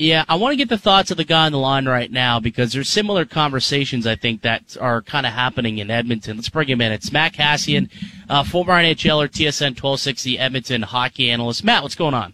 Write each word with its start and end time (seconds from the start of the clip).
Yeah, 0.00 0.24
I 0.28 0.36
want 0.36 0.52
to 0.52 0.56
get 0.56 0.68
the 0.68 0.78
thoughts 0.78 1.10
of 1.10 1.16
the 1.16 1.24
guy 1.24 1.46
on 1.46 1.50
the 1.50 1.58
line 1.58 1.86
right 1.86 2.08
now 2.08 2.38
because 2.38 2.72
there's 2.72 2.88
similar 2.88 3.24
conversations 3.24 4.06
I 4.06 4.14
think 4.14 4.42
that 4.42 4.76
are 4.80 5.02
kind 5.02 5.26
of 5.26 5.32
happening 5.32 5.78
in 5.78 5.90
Edmonton. 5.90 6.36
Let's 6.36 6.48
bring 6.48 6.68
him 6.68 6.80
in. 6.80 6.92
It's 6.92 7.10
Matt 7.10 7.32
Kassian, 7.32 7.90
uh, 8.28 8.44
former 8.44 8.74
NHLer, 8.74 9.26
TSN 9.26 9.74
1260 9.74 10.38
Edmonton 10.38 10.82
hockey 10.82 11.28
analyst. 11.32 11.64
Matt, 11.64 11.82
what's 11.82 11.96
going 11.96 12.14
on? 12.14 12.32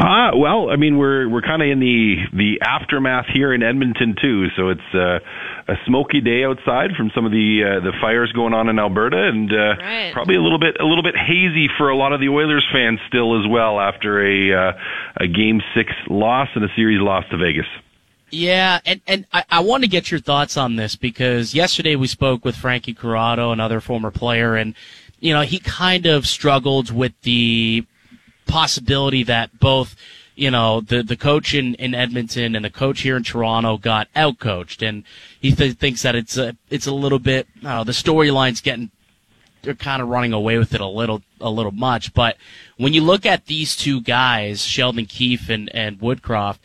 Ah, 0.00 0.36
well, 0.36 0.68
I 0.68 0.76
mean, 0.76 0.98
we're 0.98 1.30
we're 1.30 1.40
kind 1.40 1.62
of 1.62 1.68
in 1.68 1.80
the 1.80 2.16
the 2.34 2.60
aftermath 2.60 3.26
here 3.32 3.54
in 3.54 3.62
Edmonton 3.62 4.14
too. 4.20 4.48
So 4.54 4.68
it's 4.68 4.94
uh, 4.94 5.18
a 5.68 5.74
smoky 5.86 6.20
day 6.20 6.44
outside 6.44 6.90
from 6.96 7.10
some 7.14 7.24
of 7.24 7.32
the 7.32 7.62
uh, 7.62 7.84
the 7.84 7.92
fires 8.00 8.32
going 8.32 8.54
on 8.54 8.68
in 8.68 8.78
Alberta, 8.78 9.16
and 9.16 9.52
uh, 9.52 9.56
right. 9.78 10.10
probably 10.12 10.36
a 10.36 10.40
little 10.40 10.58
bit 10.58 10.76
a 10.80 10.84
little 10.84 11.02
bit 11.02 11.16
hazy 11.16 11.68
for 11.78 11.90
a 11.90 11.96
lot 11.96 12.12
of 12.12 12.20
the 12.20 12.28
Oilers 12.28 12.66
fans 12.72 12.98
still 13.08 13.38
as 13.40 13.48
well 13.48 13.80
after 13.80 14.20
a 14.20 14.70
uh, 14.70 14.72
a 15.18 15.26
game 15.26 15.60
six 15.74 15.92
loss 16.08 16.48
and 16.54 16.64
a 16.64 16.68
series 16.74 17.00
loss 17.00 17.24
to 17.30 17.36
Vegas. 17.36 17.66
Yeah, 18.30 18.80
and, 18.86 19.00
and 19.06 19.26
I, 19.32 19.44
I 19.50 19.60
want 19.60 19.82
to 19.82 19.88
get 19.88 20.10
your 20.10 20.18
thoughts 20.18 20.56
on 20.56 20.76
this 20.76 20.96
because 20.96 21.54
yesterday 21.54 21.96
we 21.96 22.06
spoke 22.06 22.46
with 22.46 22.56
Frankie 22.56 22.94
Corrado, 22.94 23.52
another 23.52 23.80
former 23.80 24.10
player, 24.10 24.56
and 24.56 24.74
you 25.20 25.32
know 25.34 25.42
he 25.42 25.58
kind 25.58 26.06
of 26.06 26.26
struggled 26.26 26.90
with 26.90 27.12
the 27.22 27.84
possibility 28.46 29.22
that 29.24 29.58
both 29.60 29.94
you 30.34 30.50
know 30.50 30.80
the 30.80 31.02
the 31.02 31.16
coach 31.16 31.54
in, 31.54 31.74
in 31.74 31.94
Edmonton 31.94 32.54
and 32.54 32.64
the 32.64 32.70
coach 32.70 33.00
here 33.00 33.16
in 33.16 33.22
Toronto 33.22 33.76
got 33.76 34.08
outcoached, 34.14 34.86
and 34.86 35.04
he 35.40 35.52
th- 35.52 35.76
thinks 35.76 36.02
that 36.02 36.14
it's 36.14 36.36
a 36.36 36.56
it's 36.70 36.86
a 36.86 36.92
little 36.92 37.18
bit 37.18 37.46
the 37.62 37.92
storyline's 37.92 38.60
getting 38.60 38.90
they're 39.62 39.74
kind 39.74 40.02
of 40.02 40.08
running 40.08 40.32
away 40.32 40.58
with 40.58 40.74
it 40.74 40.80
a 40.80 40.86
little 40.86 41.22
a 41.40 41.50
little 41.50 41.72
much. 41.72 42.12
But 42.12 42.36
when 42.76 42.92
you 42.92 43.02
look 43.02 43.24
at 43.24 43.46
these 43.46 43.76
two 43.76 44.00
guys, 44.00 44.64
Sheldon 44.64 45.06
Keefe 45.06 45.48
and 45.48 45.74
and 45.74 45.98
Woodcroft, 46.00 46.58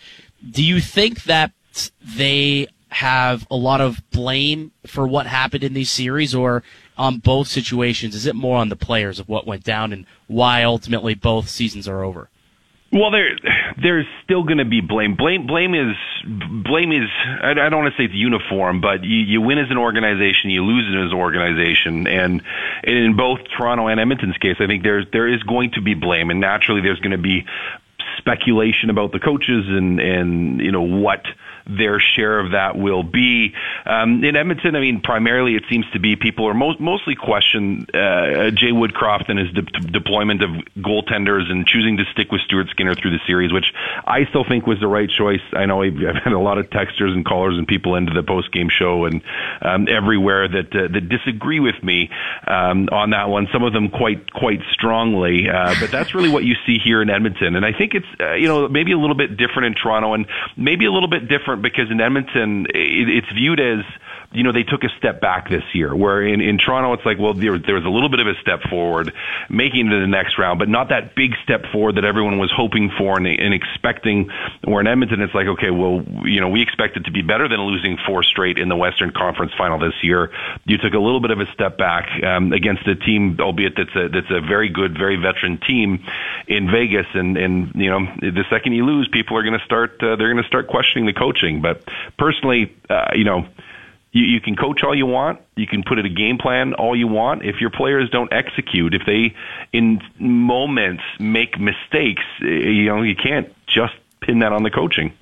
do 0.49 0.63
you 0.63 0.81
think 0.81 1.23
that 1.23 1.51
they 2.01 2.67
have 2.89 3.45
a 3.51 3.55
lot 3.55 3.81
of 3.81 4.01
blame 4.11 4.71
for 4.85 5.05
what 5.05 5.27
happened 5.27 5.63
in 5.63 5.73
these 5.73 5.91
series, 5.91 6.33
or 6.33 6.63
on 6.97 7.19
both 7.19 7.47
situations? 7.47 8.15
Is 8.15 8.25
it 8.25 8.35
more 8.35 8.57
on 8.57 8.69
the 8.69 8.75
players 8.75 9.19
of 9.19 9.29
what 9.29 9.45
went 9.45 9.63
down 9.63 9.93
and 9.93 10.05
why 10.27 10.63
ultimately 10.63 11.13
both 11.13 11.49
seasons 11.49 11.87
are 11.87 12.03
over? 12.03 12.29
Well, 12.91 13.11
there, 13.11 13.37
there's 13.81 14.05
still 14.23 14.43
going 14.43 14.59
to 14.59 14.65
be 14.65 14.79
blame. 14.79 15.15
Blame, 15.15 15.45
blame 15.45 15.75
is, 15.75 15.95
blame 16.25 16.93
is. 16.93 17.09
I, 17.43 17.51
I 17.51 17.69
don't 17.69 17.83
want 17.83 17.93
to 17.93 17.97
say 17.97 18.05
it's 18.05 18.13
uniform, 18.13 18.79
but 18.79 19.03
you, 19.03 19.17
you 19.17 19.41
win 19.41 19.57
as 19.57 19.69
an 19.69 19.77
organization, 19.77 20.51
you 20.51 20.63
lose 20.63 20.85
as 20.87 21.11
an 21.11 21.17
organization, 21.17 22.07
and 22.07 22.41
in 22.83 23.17
both 23.17 23.39
Toronto 23.57 23.87
and 23.87 23.99
Edmonton's 23.99 24.37
case, 24.37 24.55
I 24.59 24.67
think 24.67 24.83
there's 24.83 25.05
there 25.11 25.27
is 25.27 25.43
going 25.43 25.71
to 25.71 25.81
be 25.81 25.95
blame, 25.95 26.29
and 26.29 26.39
naturally 26.39 26.81
there's 26.81 26.99
going 26.99 27.11
to 27.11 27.17
be 27.17 27.45
speculation 28.19 28.89
about 28.89 29.11
the 29.11 29.19
coaches 29.19 29.65
and 29.67 29.99
and 29.99 30.59
you 30.61 30.71
know 30.71 30.81
what 30.81 31.25
their 31.67 31.99
share 31.99 32.39
of 32.39 32.51
that 32.51 32.77
will 32.77 33.03
be. 33.03 33.53
Um, 33.85 34.23
in 34.23 34.35
Edmonton, 34.35 34.75
I 34.75 34.79
mean, 34.79 35.01
primarily 35.01 35.55
it 35.55 35.63
seems 35.69 35.85
to 35.93 35.99
be 35.99 36.15
people 36.15 36.47
are 36.47 36.53
most, 36.53 36.79
mostly 36.79 37.15
question 37.15 37.87
uh, 37.93 38.51
Jay 38.51 38.71
Woodcroft 38.71 39.29
and 39.29 39.39
his 39.39 39.51
de- 39.53 39.91
deployment 39.91 40.43
of 40.43 40.49
goaltenders 40.77 41.49
and 41.49 41.65
choosing 41.65 41.97
to 41.97 42.03
stick 42.11 42.31
with 42.31 42.41
Stuart 42.41 42.67
Skinner 42.69 42.95
through 42.95 43.11
the 43.11 43.19
series, 43.27 43.51
which 43.51 43.65
I 44.05 44.25
still 44.29 44.43
think 44.47 44.65
was 44.65 44.79
the 44.79 44.87
right 44.87 45.09
choice. 45.09 45.41
I 45.53 45.65
know 45.65 45.81
I've 45.81 45.97
had 46.23 46.33
a 46.33 46.39
lot 46.39 46.57
of 46.57 46.69
texters 46.69 47.11
and 47.13 47.25
callers 47.25 47.57
and 47.57 47.67
people 47.67 47.95
into 47.95 48.13
the 48.13 48.23
post 48.23 48.51
game 48.51 48.69
show 48.69 49.05
and 49.05 49.21
um, 49.61 49.87
everywhere 49.89 50.47
that 50.47 50.73
uh, 50.75 50.87
that 50.93 51.09
disagree 51.09 51.59
with 51.59 51.81
me 51.83 52.09
um, 52.47 52.87
on 52.91 53.11
that 53.11 53.29
one. 53.29 53.47
Some 53.51 53.63
of 53.63 53.73
them 53.73 53.89
quite 53.89 54.31
quite 54.33 54.59
strongly, 54.71 55.49
uh, 55.49 55.75
but 55.79 55.91
that's 55.91 56.13
really 56.13 56.29
what 56.29 56.43
you 56.43 56.55
see 56.65 56.77
here 56.83 57.01
in 57.01 57.09
Edmonton, 57.09 57.55
and 57.55 57.65
I 57.65 57.73
think 57.73 57.93
it's 57.93 58.07
uh, 58.19 58.33
you 58.33 58.47
know 58.47 58.67
maybe 58.67 58.91
a 58.91 58.97
little 58.97 59.15
bit 59.15 59.37
different 59.37 59.67
in 59.67 59.73
Toronto 59.75 60.13
and 60.13 60.25
maybe 60.55 60.85
a 60.85 60.91
little 60.91 61.09
bit 61.09 61.27
different 61.27 61.56
because 61.57 61.91
in 61.91 61.99
Edmonton 61.99 62.67
it, 62.69 63.09
it's 63.09 63.31
viewed 63.33 63.59
as 63.59 63.83
you 64.33 64.43
know, 64.43 64.51
they 64.51 64.63
took 64.63 64.83
a 64.83 64.89
step 64.97 65.21
back 65.21 65.49
this 65.49 65.63
year. 65.73 65.95
Where 65.95 66.21
in, 66.21 66.41
in 66.41 66.57
Toronto, 66.57 66.93
it's 66.93 67.05
like, 67.05 67.17
well, 67.17 67.33
there, 67.33 67.57
there 67.57 67.75
was 67.75 67.85
a 67.85 67.89
little 67.89 68.09
bit 68.09 68.19
of 68.19 68.27
a 68.27 68.35
step 68.41 68.61
forward, 68.69 69.13
making 69.49 69.87
it 69.87 69.89
to 69.91 70.01
the 70.01 70.07
next 70.07 70.37
round, 70.37 70.59
but 70.59 70.67
not 70.67 70.89
that 70.89 71.15
big 71.15 71.31
step 71.43 71.63
forward 71.71 71.95
that 71.95 72.03
everyone 72.03 72.37
was 72.37 72.51
hoping 72.51 72.91
for 72.97 73.15
and, 73.15 73.25
and 73.25 73.53
expecting. 73.53 74.29
Where 74.65 74.81
in 74.81 74.87
Edmonton, 74.87 75.21
it's 75.21 75.33
like, 75.33 75.47
okay, 75.47 75.71
well, 75.71 76.03
you 76.25 76.41
know, 76.41 76.49
we 76.49 76.61
expect 76.61 76.97
it 76.97 77.05
to 77.05 77.11
be 77.11 77.21
better 77.21 77.47
than 77.47 77.61
losing 77.61 77.97
four 78.05 78.21
straight 78.21 78.57
in 78.57 78.67
the 78.67 78.75
Western 78.75 79.11
Conference 79.11 79.53
Final 79.57 79.79
this 79.79 79.95
year. 80.03 80.29
You 80.65 80.77
took 80.77 80.93
a 80.93 80.99
little 80.99 81.21
bit 81.21 81.31
of 81.31 81.39
a 81.39 81.47
step 81.53 81.77
back 81.77 82.09
um, 82.23 82.51
against 82.51 82.85
a 82.87 82.95
team, 82.95 83.37
albeit 83.39 83.73
that's 83.77 83.95
a 83.95 84.09
that's 84.09 84.29
a 84.29 84.41
very 84.41 84.67
good, 84.67 84.97
very 84.97 85.15
veteran 85.15 85.57
team 85.65 86.03
in 86.47 86.69
Vegas, 86.69 87.07
and 87.13 87.37
and 87.37 87.71
you 87.75 87.89
know, 87.89 88.05
the 88.19 88.43
second 88.49 88.73
you 88.73 88.85
lose, 88.85 89.07
people 89.11 89.37
are 89.37 89.43
going 89.43 89.57
to 89.57 89.65
start 89.65 90.03
uh, 90.03 90.17
they're 90.17 90.31
going 90.31 90.43
to 90.43 90.47
start 90.47 90.67
questioning 90.67 91.05
the 91.05 91.13
coaching. 91.13 91.46
But 91.61 91.83
personally, 92.17 92.75
uh, 92.89 93.11
you 93.15 93.23
know 93.23 93.47
you, 94.11 94.25
you 94.25 94.41
can 94.41 94.55
coach 94.55 94.81
all 94.83 94.95
you 94.95 95.05
want. 95.05 95.39
You 95.55 95.67
can 95.67 95.83
put 95.83 95.99
in 95.99 96.05
a 96.05 96.13
game 96.13 96.37
plan 96.37 96.73
all 96.73 96.95
you 96.95 97.07
want. 97.07 97.43
If 97.45 97.61
your 97.61 97.69
players 97.69 98.09
don't 98.09 98.31
execute, 98.31 98.93
if 98.93 99.01
they 99.05 99.35
in 99.73 100.01
moments 100.19 101.03
make 101.19 101.59
mistakes, 101.59 102.23
eh, 102.41 102.45
you 102.45 102.85
know 102.85 103.01
you 103.01 103.15
can't 103.15 103.53
just 103.67 103.93
pin 104.21 104.39
that 104.39 104.51
on 104.51 104.63
the 104.63 104.71
coaching. 104.71 105.13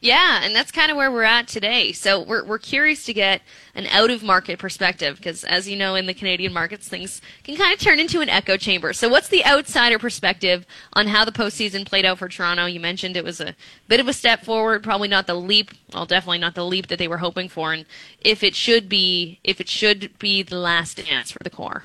Yeah, 0.00 0.40
and 0.42 0.54
that's 0.54 0.70
kind 0.70 0.90
of 0.90 0.96
where 0.96 1.10
we're 1.10 1.22
at 1.22 1.48
today. 1.48 1.92
So 1.92 2.22
we're 2.22 2.44
we're 2.44 2.58
curious 2.58 3.04
to 3.04 3.14
get 3.14 3.40
an 3.74 3.86
out 3.86 4.10
of 4.10 4.22
market 4.22 4.58
perspective 4.58 5.16
because, 5.16 5.42
as 5.44 5.66
you 5.66 5.74
know, 5.74 5.94
in 5.94 6.04
the 6.04 6.12
Canadian 6.12 6.52
markets, 6.52 6.86
things 6.86 7.22
can 7.44 7.56
kind 7.56 7.72
of 7.72 7.80
turn 7.80 7.98
into 7.98 8.20
an 8.20 8.28
echo 8.28 8.58
chamber. 8.58 8.92
So, 8.92 9.08
what's 9.08 9.28
the 9.28 9.44
outsider 9.46 9.98
perspective 9.98 10.66
on 10.92 11.06
how 11.06 11.24
the 11.24 11.32
postseason 11.32 11.86
played 11.86 12.04
out 12.04 12.18
for 12.18 12.28
Toronto? 12.28 12.66
You 12.66 12.78
mentioned 12.78 13.16
it 13.16 13.24
was 13.24 13.40
a 13.40 13.56
bit 13.88 13.98
of 13.98 14.06
a 14.06 14.12
step 14.12 14.44
forward, 14.44 14.82
probably 14.82 15.08
not 15.08 15.26
the 15.26 15.34
leap, 15.34 15.70
well, 15.94 16.04
definitely 16.04 16.38
not 16.38 16.54
the 16.54 16.64
leap 16.64 16.88
that 16.88 16.98
they 16.98 17.08
were 17.08 17.18
hoping 17.18 17.48
for, 17.48 17.72
and 17.72 17.86
if 18.20 18.42
it 18.42 18.54
should 18.54 18.90
be, 18.90 19.40
if 19.44 19.62
it 19.62 19.68
should 19.68 20.18
be 20.18 20.42
the 20.42 20.58
last 20.58 20.98
dance 20.98 21.30
for 21.30 21.42
the 21.42 21.50
core. 21.50 21.84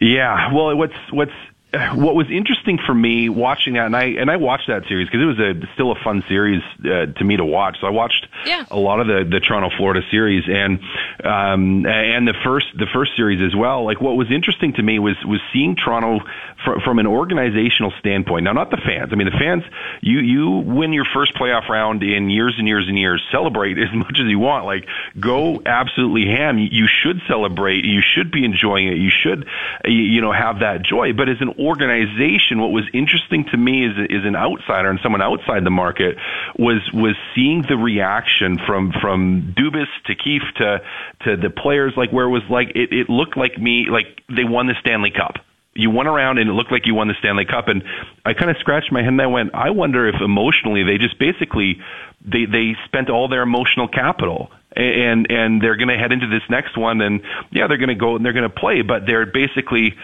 Yeah, 0.00 0.52
well, 0.54 0.76
what's 0.76 0.94
what's 1.10 1.32
what 1.94 2.14
was 2.14 2.30
interesting 2.30 2.78
for 2.86 2.94
me 2.94 3.28
watching 3.28 3.74
that, 3.74 3.84
and 3.84 3.94
I 3.94 4.04
and 4.04 4.30
I 4.30 4.36
watched 4.36 4.68
that 4.68 4.88
series 4.88 5.06
because 5.06 5.20
it 5.20 5.26
was 5.26 5.38
a 5.38 5.72
still 5.74 5.92
a 5.92 5.96
fun 6.02 6.24
series 6.26 6.62
uh, 6.80 7.12
to 7.12 7.24
me 7.24 7.36
to 7.36 7.44
watch. 7.44 7.76
So 7.80 7.86
I 7.86 7.90
watched 7.90 8.26
yeah. 8.46 8.64
a 8.70 8.78
lot 8.78 9.00
of 9.00 9.06
the 9.06 9.28
the 9.30 9.38
Toronto 9.38 9.68
Florida 9.76 10.00
series 10.10 10.44
and 10.48 10.78
um, 11.22 11.84
and 11.84 12.26
the 12.26 12.32
first 12.42 12.68
the 12.74 12.86
first 12.90 13.12
series 13.16 13.42
as 13.42 13.54
well. 13.54 13.84
Like 13.84 14.00
what 14.00 14.16
was 14.16 14.32
interesting 14.32 14.72
to 14.74 14.82
me 14.82 14.98
was 14.98 15.16
was 15.26 15.40
seeing 15.52 15.76
Toronto 15.76 16.24
fr- 16.64 16.80
from 16.82 16.98
an 16.98 17.06
organizational 17.06 17.92
standpoint. 17.98 18.44
Now, 18.44 18.52
not 18.52 18.70
the 18.70 18.78
fans. 18.78 19.10
I 19.12 19.16
mean, 19.16 19.28
the 19.28 19.38
fans. 19.38 19.62
You 20.00 20.20
you 20.20 20.48
win 20.64 20.94
your 20.94 21.04
first 21.12 21.34
playoff 21.34 21.68
round 21.68 22.02
in 22.02 22.30
years 22.30 22.54
and 22.56 22.66
years 22.66 22.88
and 22.88 22.98
years. 22.98 23.22
Celebrate 23.30 23.76
as 23.84 23.92
much 23.92 24.18
as 24.18 24.24
you 24.24 24.38
want. 24.38 24.64
Like 24.64 24.86
go 25.20 25.60
absolutely 25.66 26.32
ham. 26.32 26.56
You 26.56 26.88
should 26.88 27.20
celebrate. 27.28 27.84
You 27.84 28.00
should 28.00 28.30
be 28.30 28.46
enjoying 28.46 28.88
it. 28.88 28.96
You 28.96 29.10
should 29.10 29.46
you 29.84 30.22
know 30.22 30.32
have 30.32 30.60
that 30.60 30.82
joy. 30.82 31.12
But 31.12 31.28
as 31.28 31.36
an 31.42 31.57
organization, 31.58 32.60
what 32.60 32.70
was 32.70 32.84
interesting 32.92 33.44
to 33.50 33.56
me 33.56 33.84
as, 33.84 33.92
as 34.10 34.24
an 34.24 34.36
outsider 34.36 34.88
and 34.88 35.00
someone 35.02 35.22
outside 35.22 35.64
the 35.64 35.70
market 35.70 36.16
was 36.58 36.80
was 36.92 37.16
seeing 37.34 37.64
the 37.68 37.76
reaction 37.76 38.58
from 38.66 38.92
from 39.00 39.54
Dubas 39.56 39.88
to 40.06 40.14
Keefe 40.14 40.42
to 40.56 40.80
to 41.24 41.36
the 41.36 41.50
players, 41.50 41.94
like 41.96 42.10
where 42.10 42.26
it 42.26 42.30
was 42.30 42.42
like 42.48 42.70
it, 42.74 42.92
it 42.92 43.08
looked 43.08 43.36
like 43.36 43.58
me 43.58 43.86
like 43.90 44.22
they 44.28 44.44
won 44.44 44.66
the 44.66 44.74
Stanley 44.80 45.10
Cup. 45.10 45.36
You 45.74 45.90
went 45.90 46.08
around 46.08 46.38
and 46.38 46.50
it 46.50 46.52
looked 46.52 46.72
like 46.72 46.86
you 46.86 46.94
won 46.94 47.06
the 47.06 47.14
Stanley 47.20 47.44
Cup. 47.44 47.68
And 47.68 47.84
I 48.24 48.34
kind 48.34 48.50
of 48.50 48.56
scratched 48.58 48.90
my 48.90 49.00
head 49.00 49.08
and 49.08 49.22
I 49.22 49.26
went 49.26 49.54
I 49.54 49.70
wonder 49.70 50.08
if 50.08 50.16
emotionally 50.20 50.82
they 50.82 50.98
just 50.98 51.18
basically 51.18 51.78
they 52.24 52.46
they 52.46 52.74
spent 52.86 53.10
all 53.10 53.28
their 53.28 53.42
emotional 53.42 53.88
capital 53.88 54.50
and 54.74 55.30
and 55.30 55.62
they're 55.62 55.76
going 55.76 55.88
to 55.88 55.98
head 55.98 56.12
into 56.12 56.28
this 56.28 56.42
next 56.50 56.76
one. 56.76 57.00
And 57.00 57.22
yeah 57.50 57.66
they're 57.68 57.78
going 57.78 57.90
to 57.90 57.94
go 57.94 58.16
and 58.16 58.24
they're 58.24 58.32
going 58.32 58.48
to 58.48 58.54
play 58.54 58.82
but 58.82 59.06
they're 59.06 59.26
basically 59.26 59.94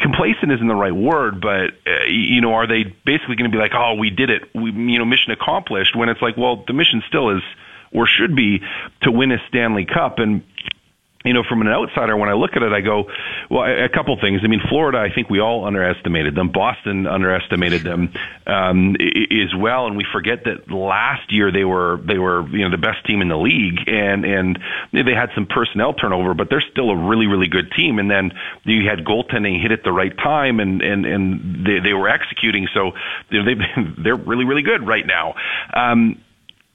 complacent 0.00 0.52
isn't 0.52 0.66
the 0.66 0.74
right 0.74 0.94
word, 0.94 1.40
but 1.40 1.70
uh, 1.86 2.04
you 2.08 2.40
know, 2.40 2.54
are 2.54 2.66
they 2.66 2.84
basically 3.04 3.36
going 3.36 3.50
to 3.50 3.54
be 3.54 3.58
like, 3.58 3.72
"Oh, 3.74 3.94
we 3.94 4.10
did 4.10 4.30
it, 4.30 4.42
we, 4.54 4.72
you 4.72 4.98
know, 4.98 5.04
mission 5.04 5.32
accomplished"? 5.32 5.94
When 5.94 6.08
it's 6.08 6.20
like, 6.20 6.36
well, 6.36 6.64
the 6.66 6.72
mission 6.72 7.02
still 7.06 7.30
is 7.30 7.42
or 7.92 8.06
should 8.06 8.34
be 8.34 8.60
to 9.02 9.10
win 9.10 9.30
a 9.30 9.38
Stanley 9.48 9.86
Cup, 9.86 10.18
and 10.18 10.42
you 11.26 11.34
know, 11.34 11.42
from 11.42 11.60
an 11.60 11.68
outsider, 11.68 12.16
when 12.16 12.28
I 12.28 12.34
look 12.34 12.52
at 12.54 12.62
it, 12.62 12.72
I 12.72 12.80
go, 12.80 13.10
well, 13.50 13.64
a, 13.64 13.88
couple 13.88 14.16
things. 14.20 14.42
I 14.44 14.46
mean, 14.46 14.60
Florida, 14.68 14.98
I 14.98 15.12
think 15.12 15.28
we 15.28 15.40
all 15.40 15.66
underestimated 15.66 16.36
them. 16.36 16.52
Boston 16.52 17.06
underestimated 17.06 17.82
them 17.82 18.12
um, 18.46 18.94
as 18.94 19.52
well, 19.58 19.86
and 19.86 19.96
we 19.96 20.06
forget 20.12 20.44
that 20.44 20.70
last 20.70 21.32
year 21.32 21.50
they 21.50 21.64
were 21.64 21.98
they 22.06 22.18
were 22.18 22.46
you 22.48 22.62
know 22.62 22.70
the 22.70 22.80
best 22.80 23.04
team 23.06 23.22
in 23.22 23.28
the 23.28 23.36
league, 23.36 23.80
and 23.88 24.24
and 24.24 24.58
they 24.92 25.14
had 25.14 25.30
some 25.34 25.46
personnel 25.46 25.94
turnover, 25.94 26.34
but 26.34 26.48
they're 26.48 26.64
still 26.70 26.90
a 26.90 27.08
really 27.08 27.26
really 27.26 27.48
good 27.48 27.72
team. 27.72 27.98
And 27.98 28.08
then 28.10 28.32
you 28.64 28.88
had 28.88 29.04
goaltending 29.04 29.60
hit 29.60 29.72
at 29.72 29.82
the 29.82 29.92
right 29.92 30.16
time, 30.16 30.60
and 30.60 30.80
and 30.80 31.04
and 31.04 31.66
they 31.66 31.80
they 31.82 31.92
were 31.92 32.08
executing, 32.08 32.68
so 32.72 32.92
you 33.30 33.42
know, 33.42 33.44
they 33.44 33.56
they're 34.02 34.16
really 34.16 34.44
really 34.44 34.62
good 34.62 34.86
right 34.86 35.06
now. 35.06 35.34
Um, 35.74 36.22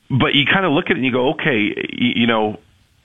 but 0.10 0.36
you 0.36 0.44
kind 0.46 0.66
of 0.66 0.74
look 0.74 0.86
at 0.86 0.92
it 0.92 0.98
and 0.98 1.06
you 1.06 1.14
go, 1.14 1.32
okay, 1.32 1.72
you 1.94 2.28
know 2.28 2.60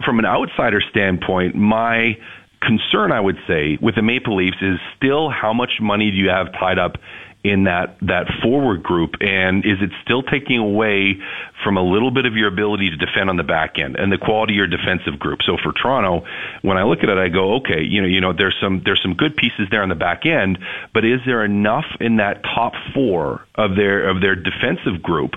from 0.04 0.19
an 0.19 0.26
outsider 0.26 0.82
standpoint, 0.90 1.54
my 1.54 2.19
concern, 2.60 3.12
I 3.12 3.20
would 3.20 3.38
say, 3.46 3.78
with 3.81 3.94
the 3.94 4.02
Maple 4.02 4.37
Leafs 4.37 4.56
is 4.60 4.78
still 4.96 5.31
how 5.31 5.52
much 5.52 5.81
money 5.81 6.10
do 6.10 6.16
you 6.16 6.28
have 6.28 6.52
tied 6.52 6.78
up 6.78 6.96
in 7.44 7.64
that 7.64 7.96
that 8.02 8.26
forward 8.43 8.82
group, 8.82 9.14
and 9.20 9.64
is 9.64 9.78
it 9.81 9.90
still 10.02 10.22
taking 10.22 10.58
away 10.58 11.14
from 11.62 11.76
a 11.76 11.82
little 11.82 12.10
bit 12.10 12.26
of 12.26 12.34
your 12.34 12.48
ability 12.48 12.90
to 12.90 12.96
defend 12.96 13.31
on 13.31 13.37
the 13.37 13.44
back 13.44 13.78
end 13.78 13.96
and 13.96 14.10
the 14.10 14.19
quality 14.19 14.54
of 14.54 14.56
your 14.56 14.66
defensive 14.66 15.19
group? 15.19 15.40
So 15.43 15.56
for 15.62 15.72
Toronto, 15.72 16.26
when 16.62 16.76
I 16.76 16.82
look 16.82 17.00
at 17.04 17.08
it, 17.08 17.19
I 17.19 17.28
go, 17.28 17.56
okay, 17.56 17.82
you 17.82 18.00
know, 18.00 18.08
you 18.08 18.20
know, 18.20 18.32
there's 18.32 18.56
some 18.60 18.82
there's 18.84 19.00
some 19.00 19.14
good 19.14 19.37
pieces 19.37 19.69
there 19.70 19.82
on 19.82 19.88
the 19.88 19.94
back 19.94 20.26
end, 20.26 20.58
but 20.93 21.04
is 21.04 21.20
there 21.25 21.44
enough 21.44 21.87
in 22.00 22.16
that 22.16 22.43
top 22.43 22.72
four 22.93 23.46
of 23.54 23.76
their 23.76 24.08
of 24.08 24.20
their 24.20 24.34
defensive 24.34 25.00
group 25.02 25.32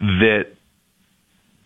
that 0.00 0.46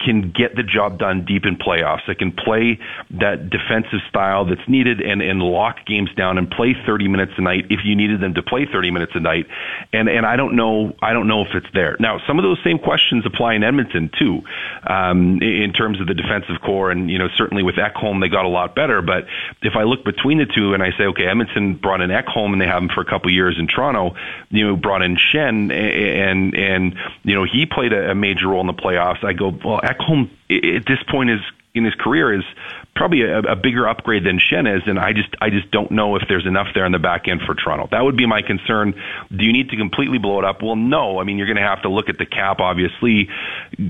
can 0.00 0.32
get 0.32 0.54
the 0.54 0.62
job 0.62 0.98
done 0.98 1.24
deep 1.24 1.44
in 1.44 1.56
playoffs, 1.56 2.06
that 2.06 2.18
can 2.18 2.32
play 2.32 2.78
that 3.10 3.50
defensive 3.50 4.00
style 4.08 4.44
that's 4.44 4.66
needed 4.68 5.00
and, 5.00 5.20
and 5.22 5.42
lock 5.42 5.84
games 5.86 6.10
down 6.16 6.38
and 6.38 6.50
play 6.50 6.74
30 6.86 7.08
minutes 7.08 7.32
a 7.36 7.42
night 7.42 7.66
if 7.70 7.80
you 7.84 7.96
needed 7.96 8.20
them 8.20 8.34
to 8.34 8.42
play 8.42 8.66
30 8.70 8.90
minutes 8.90 9.12
a 9.14 9.20
night. 9.20 9.46
And, 9.92 10.08
and 10.08 10.24
I 10.24 10.36
don't 10.36 10.54
know, 10.54 10.94
I 11.02 11.12
don't 11.12 11.26
know 11.26 11.42
if 11.42 11.48
it's 11.54 11.66
there. 11.74 11.96
Now, 11.98 12.20
some 12.26 12.38
of 12.38 12.44
those 12.44 12.58
same 12.62 12.78
questions 12.78 13.26
apply 13.26 13.54
in 13.54 13.64
Edmonton 13.64 14.10
too, 14.16 14.42
um, 14.86 15.42
in 15.42 15.72
terms 15.72 16.00
of 16.00 16.06
the 16.06 16.14
defensive 16.14 16.60
core. 16.64 16.90
And, 16.90 17.10
you 17.10 17.18
know, 17.18 17.28
certainly 17.36 17.62
with 17.62 17.76
Ekholm, 17.76 18.20
they 18.20 18.28
got 18.28 18.44
a 18.44 18.48
lot 18.48 18.74
better. 18.74 19.02
But 19.02 19.26
if 19.62 19.74
I 19.74 19.82
look 19.82 20.04
between 20.04 20.38
the 20.38 20.46
two 20.46 20.74
and 20.74 20.82
I 20.82 20.90
say, 20.96 21.04
okay, 21.04 21.26
Edmonton 21.26 21.74
brought 21.74 22.00
in 22.00 22.10
Ekholm 22.10 22.52
and 22.52 22.60
they 22.60 22.66
have 22.66 22.82
him 22.82 22.88
for 22.88 23.00
a 23.00 23.06
couple 23.06 23.30
years 23.32 23.56
in 23.58 23.66
Toronto, 23.66 24.14
you 24.50 24.66
know, 24.66 24.76
brought 24.76 25.02
in 25.02 25.16
Schenn 25.16 25.72
and, 25.72 26.54
and, 26.54 26.94
you 27.24 27.34
know, 27.34 27.44
he 27.44 27.66
played 27.66 27.92
a, 27.92 28.12
a 28.12 28.14
major 28.14 28.48
role 28.48 28.60
in 28.60 28.68
the 28.68 28.72
playoffs. 28.72 29.24
I 29.24 29.32
go, 29.32 29.52
well, 29.64 29.80
Ekholm 29.88 30.28
at 30.50 30.84
this 30.86 31.02
point 31.10 31.30
is 31.30 31.40
in 31.78 31.84
his 31.84 31.94
career 31.94 32.34
is 32.34 32.44
probably 32.98 33.22
a, 33.22 33.38
a 33.38 33.56
bigger 33.56 33.88
upgrade 33.88 34.24
than 34.24 34.38
Schenn 34.38 34.66
is, 34.76 34.82
and 34.86 34.98
I 34.98 35.12
just 35.12 35.30
I 35.40 35.50
just 35.50 35.70
don't 35.70 35.90
know 35.92 36.16
if 36.16 36.22
there's 36.28 36.46
enough 36.46 36.68
there 36.74 36.84
in 36.84 36.92
the 36.92 36.98
back 36.98 37.28
end 37.28 37.40
for 37.46 37.54
Toronto. 37.54 37.88
That 37.90 38.02
would 38.02 38.16
be 38.16 38.26
my 38.26 38.42
concern. 38.42 38.92
Do 39.30 39.44
you 39.44 39.52
need 39.52 39.70
to 39.70 39.76
completely 39.76 40.18
blow 40.18 40.38
it 40.40 40.44
up? 40.44 40.62
Well, 40.62 40.76
no. 40.76 41.20
I 41.20 41.24
mean, 41.24 41.38
you're 41.38 41.46
going 41.46 41.56
to 41.56 41.62
have 41.62 41.82
to 41.82 41.88
look 41.88 42.08
at 42.08 42.18
the 42.18 42.26
cap, 42.26 42.58
obviously, 42.60 43.28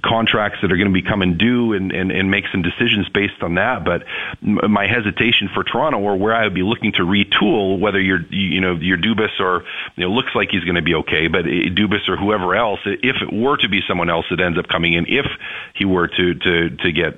contracts 0.05 0.59
that 0.63 0.71
are 0.71 0.77
going 0.77 0.89
to 0.89 0.95
be 0.95 1.03
coming 1.03 1.39
due, 1.39 1.73
and, 1.73 1.91
and 1.91 2.13
and 2.13 2.31
make 2.31 2.45
some 2.53 2.63
decisions 2.63 3.09
based 3.09 3.43
on 3.43 3.55
that. 3.55 3.85
But 3.85 4.05
my 4.43 4.87
hesitation 4.87 5.49
for 5.53 5.65
Toronto, 5.65 5.99
or 5.99 6.17
where 6.17 6.35
I 6.35 6.45
would 6.45 6.55
be 6.55 6.63
looking 6.63 6.93
to 6.93 7.03
retool, 7.03 7.81
whether 7.81 8.01
you're 8.01 8.23
you 8.31 8.61
know 8.61 8.77
you're 8.77 8.99
Dubas 8.99 9.41
or 9.41 9.65
you 9.97 10.05
know 10.05 10.13
looks 10.13 10.35
like 10.35 10.51
he's 10.51 10.65
going 10.65 10.77
to 10.77 10.83
be 10.83 10.95
okay, 10.95 11.29
but 11.29 11.47
eh, 11.47 11.73
Dubas 11.73 12.09
or 12.09 12.17
whoever 12.17 12.55
else, 12.55 12.81
if 12.85 13.17
it 13.23 13.33
were 13.33 13.57
to 13.57 13.69
be 13.69 13.81
someone 13.89 14.11
else 14.11 14.27
that 14.31 14.41
ends 14.41 14.59
up 14.59 14.69
coming 14.69 14.93
in, 14.93 15.07
if 15.09 15.27
he 15.75 15.87
were 15.87 16.09
to 16.09 16.35
to 16.35 16.71
to 16.71 16.93
get 16.93 17.17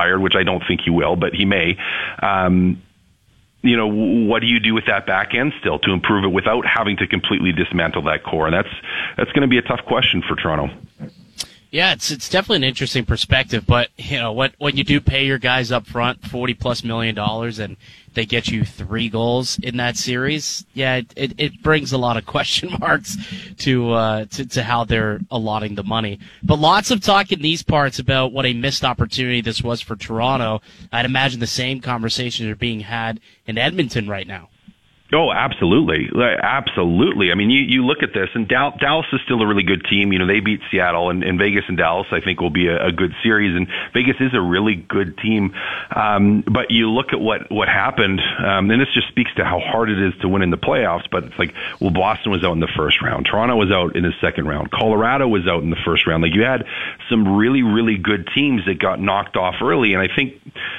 fired, 0.00 0.20
which 0.20 0.34
I 0.36 0.42
don't 0.42 0.62
think 0.66 0.80
he 0.82 0.90
will, 0.90 1.16
but 1.16 1.34
he 1.34 1.44
may. 1.44 1.76
Um, 2.22 2.82
you 3.62 3.76
know, 3.76 3.88
what 3.88 4.40
do 4.40 4.46
you 4.46 4.58
do 4.58 4.72
with 4.72 4.86
that 4.86 5.06
back 5.06 5.34
end 5.34 5.52
still 5.60 5.78
to 5.80 5.92
improve 5.92 6.24
it 6.24 6.32
without 6.32 6.64
having 6.66 6.96
to 6.96 7.06
completely 7.06 7.52
dismantle 7.52 8.02
that 8.04 8.24
core? 8.24 8.46
And 8.46 8.54
that's 8.54 8.74
that's 9.16 9.30
going 9.32 9.42
to 9.42 9.48
be 9.48 9.58
a 9.58 9.62
tough 9.62 9.84
question 9.86 10.22
for 10.26 10.34
Toronto. 10.34 10.74
Yeah, 11.70 11.92
it's 11.92 12.10
it's 12.10 12.28
definitely 12.28 12.56
an 12.56 12.64
interesting 12.64 13.04
perspective, 13.04 13.64
but 13.64 13.90
you 13.96 14.18
know 14.18 14.32
what 14.32 14.54
when 14.58 14.76
you 14.76 14.82
do 14.82 15.00
pay 15.00 15.24
your 15.24 15.38
guys 15.38 15.70
up 15.70 15.86
front 15.86 16.26
forty 16.26 16.52
plus 16.52 16.82
million 16.82 17.14
dollars 17.14 17.60
and 17.60 17.76
they 18.14 18.26
get 18.26 18.48
you 18.48 18.64
three 18.64 19.08
goals 19.08 19.56
in 19.62 19.76
that 19.76 19.96
series, 19.96 20.66
yeah, 20.74 20.96
it, 20.96 21.12
it, 21.14 21.32
it 21.38 21.62
brings 21.62 21.92
a 21.92 21.98
lot 21.98 22.16
of 22.16 22.26
question 22.26 22.76
marks 22.80 23.16
to, 23.58 23.92
uh, 23.92 24.24
to 24.26 24.46
to 24.46 24.64
how 24.64 24.84
they're 24.84 25.20
allotting 25.30 25.76
the 25.76 25.84
money. 25.84 26.18
But 26.42 26.58
lots 26.58 26.90
of 26.90 27.02
talk 27.02 27.30
in 27.30 27.40
these 27.40 27.62
parts 27.62 28.00
about 28.00 28.32
what 28.32 28.46
a 28.46 28.52
missed 28.52 28.84
opportunity 28.84 29.40
this 29.40 29.62
was 29.62 29.80
for 29.80 29.94
Toronto. 29.94 30.60
I'd 30.90 31.04
imagine 31.04 31.38
the 31.38 31.46
same 31.46 31.80
conversations 31.80 32.48
are 32.48 32.56
being 32.56 32.80
had 32.80 33.20
in 33.46 33.58
Edmonton 33.58 34.08
right 34.08 34.26
now. 34.26 34.48
Oh, 35.12 35.32
absolutely, 35.32 36.08
absolutely. 36.40 37.32
I 37.32 37.34
mean, 37.34 37.50
you 37.50 37.62
you 37.62 37.84
look 37.84 38.04
at 38.04 38.14
this, 38.14 38.28
and 38.34 38.46
Dallas 38.46 39.06
is 39.12 39.20
still 39.24 39.42
a 39.42 39.46
really 39.46 39.64
good 39.64 39.84
team. 39.90 40.12
You 40.12 40.20
know, 40.20 40.26
they 40.26 40.38
beat 40.38 40.60
Seattle, 40.70 41.10
and, 41.10 41.24
and 41.24 41.36
Vegas 41.36 41.64
and 41.66 41.76
Dallas, 41.76 42.06
I 42.12 42.20
think, 42.20 42.40
will 42.40 42.50
be 42.50 42.68
a, 42.68 42.86
a 42.86 42.92
good 42.92 43.12
series. 43.20 43.56
And 43.56 43.66
Vegas 43.92 44.16
is 44.20 44.34
a 44.34 44.40
really 44.40 44.76
good 44.76 45.18
team. 45.18 45.52
Um, 45.94 46.44
but 46.46 46.70
you 46.70 46.88
look 46.90 47.12
at 47.12 47.20
what 47.20 47.50
what 47.50 47.66
happened, 47.68 48.20
um, 48.38 48.70
and 48.70 48.80
this 48.80 48.88
just 48.94 49.08
speaks 49.08 49.34
to 49.34 49.44
how 49.44 49.58
hard 49.58 49.90
it 49.90 49.98
is 49.98 50.14
to 50.20 50.28
win 50.28 50.42
in 50.42 50.50
the 50.50 50.58
playoffs. 50.58 51.10
But 51.10 51.24
it's 51.24 51.38
like, 51.38 51.54
well, 51.80 51.90
Boston 51.90 52.30
was 52.30 52.44
out 52.44 52.52
in 52.52 52.60
the 52.60 52.70
first 52.76 53.02
round, 53.02 53.26
Toronto 53.26 53.56
was 53.56 53.72
out 53.72 53.96
in 53.96 54.04
the 54.04 54.14
second 54.20 54.46
round, 54.46 54.70
Colorado 54.70 55.26
was 55.26 55.48
out 55.48 55.64
in 55.64 55.70
the 55.70 55.82
first 55.84 56.06
round. 56.06 56.22
Like 56.22 56.34
you 56.36 56.42
had 56.42 56.64
some 57.10 57.36
really 57.36 57.62
really 57.64 57.98
good 57.98 58.28
teams 58.32 58.64
that 58.66 58.78
got 58.78 59.00
knocked 59.00 59.36
off 59.36 59.56
early, 59.60 59.92
and 59.92 60.00
I 60.00 60.14
think, 60.14 60.34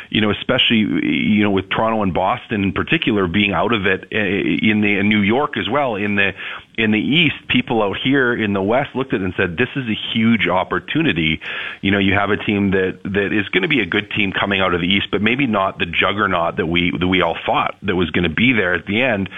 you 0.10 0.22
know, 0.22 0.31
especially 0.31 0.88
you 0.88 1.44
know 1.44 1.51
with 1.51 1.69
Toronto 1.69 2.01
and 2.01 2.13
Boston 2.13 2.63
in 2.63 2.72
particular 2.72 3.27
being 3.27 3.51
out 3.51 3.74
of 3.74 3.86
it 3.86 4.07
in 4.21 4.81
the 4.81 5.00
in 5.00 5.09
New 5.09 5.21
York 5.21 5.57
as 5.57 5.69
well 5.69 5.95
in 5.95 6.15
the 6.15 6.31
in 6.77 6.91
the 6.91 7.00
East, 7.00 7.35
people 7.50 7.83
out 7.83 7.97
here 8.03 8.33
in 8.33 8.53
the 8.53 8.62
West 8.62 8.95
looked 8.95 9.13
at 9.13 9.21
it 9.21 9.23
and 9.23 9.33
said, 9.35 9.57
"This 9.57 9.69
is 9.75 9.88
a 9.88 9.97
huge 10.13 10.47
opportunity." 10.47 11.41
You 11.81 11.91
know, 11.91 12.00
you 12.00 12.13
have 12.13 12.29
a 12.29 12.38
team 12.38 12.71
that 12.71 13.00
that 13.03 13.33
is 13.33 13.47
going 13.50 13.63
to 13.63 13.68
be 13.68 13.81
a 13.81 13.85
good 13.85 14.09
team 14.12 14.31
coming 14.31 14.62
out 14.62 14.73
of 14.73 14.81
the 14.81 14.88
East, 14.88 15.07
but 15.12 15.21
maybe 15.21 15.47
not 15.47 15.79
the 15.79 15.85
juggernaut 15.85 16.57
that 16.57 16.68
we 16.68 16.91
that 16.97 17.07
we 17.07 17.21
all 17.21 17.38
thought 17.45 17.75
that 17.83 17.95
was 17.95 18.09
going 18.12 18.23
to 18.23 18.33
be 18.33 18.53
there 18.53 18.73
at 18.73 18.85
the 18.85 19.01
end. 19.01 19.29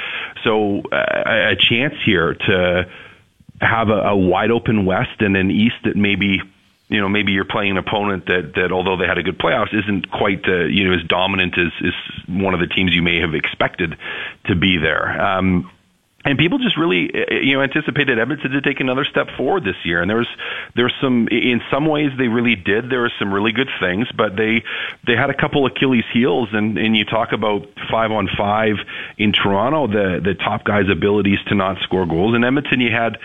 So, 0.44 0.82
uh, 0.92 1.52
a 1.52 1.56
chance 1.56 1.96
here 2.06 2.34
to 2.34 2.86
have 3.62 3.90
a, 3.90 4.00
a 4.10 4.16
wide 4.16 4.52
open 4.52 4.86
West 4.86 5.22
and 5.22 5.36
an 5.36 5.52
East 5.52 5.76
that 5.84 5.96
maybe 5.96 6.42
you 6.90 7.00
know 7.00 7.10
maybe 7.10 7.32
you're 7.32 7.46
playing 7.46 7.72
an 7.72 7.78
opponent 7.78 8.26
that 8.28 8.54
that 8.56 8.72
although 8.72 8.98
they 8.98 9.06
had 9.06 9.18
a 9.18 9.24
good 9.24 9.38
playoffs 9.38 9.74
isn't 9.74 10.12
quite 10.12 10.48
uh, 10.48 10.66
you 10.66 10.88
know 10.88 10.94
as 10.94 11.04
dominant 11.08 11.58
as 11.58 11.72
as 11.86 11.94
one 12.28 12.54
of 12.54 12.60
the 12.60 12.68
teams 12.68 12.94
you 12.94 13.02
may 13.02 13.20
have 13.20 13.34
expected 13.34 13.98
to 14.46 14.56
be 14.56 14.78
there. 14.78 15.22
Um, 15.22 15.70
and 16.26 16.38
people 16.38 16.58
just 16.58 16.78
really 16.78 17.10
uh, 17.14 17.34
you 17.36 17.54
know 17.54 17.62
anticipated 17.62 18.20
Edmonton 18.20 18.52
to 18.52 18.62
take 18.62 18.80
another 18.80 19.06
step 19.06 19.28
forward 19.38 19.64
this 19.64 19.76
year 19.84 20.02
and 20.02 20.10
there 20.10 20.18
was 20.18 20.28
there's 20.76 20.94
some 21.02 21.28
in 21.30 21.62
some 21.72 21.86
ways 21.86 22.12
they 22.18 22.28
really 22.28 22.56
did 22.56 22.90
there 22.90 23.02
were 23.02 23.12
some 23.20 23.34
really 23.34 23.52
good 23.52 23.70
things 23.80 24.08
but 24.16 24.36
they 24.36 24.64
they 25.06 25.16
had 25.16 25.30
a 25.30 25.38
couple 25.38 25.66
Achilles 25.66 26.06
heels 26.14 26.50
and 26.54 26.78
and 26.78 26.96
you 26.96 27.06
talk 27.06 27.32
about 27.32 27.68
5 27.92 28.12
on 28.12 28.30
5 28.38 28.76
in 29.18 29.34
Toronto 29.34 29.88
the 29.88 30.22
the 30.24 30.34
top 30.36 30.64
guys 30.64 30.86
abilities 30.92 31.40
to 31.48 31.56
not 31.56 31.78
score 31.84 32.06
goals 32.06 32.36
in 32.36 32.44
Edmonton 32.44 32.80
you 32.80 32.92
had 32.92 33.18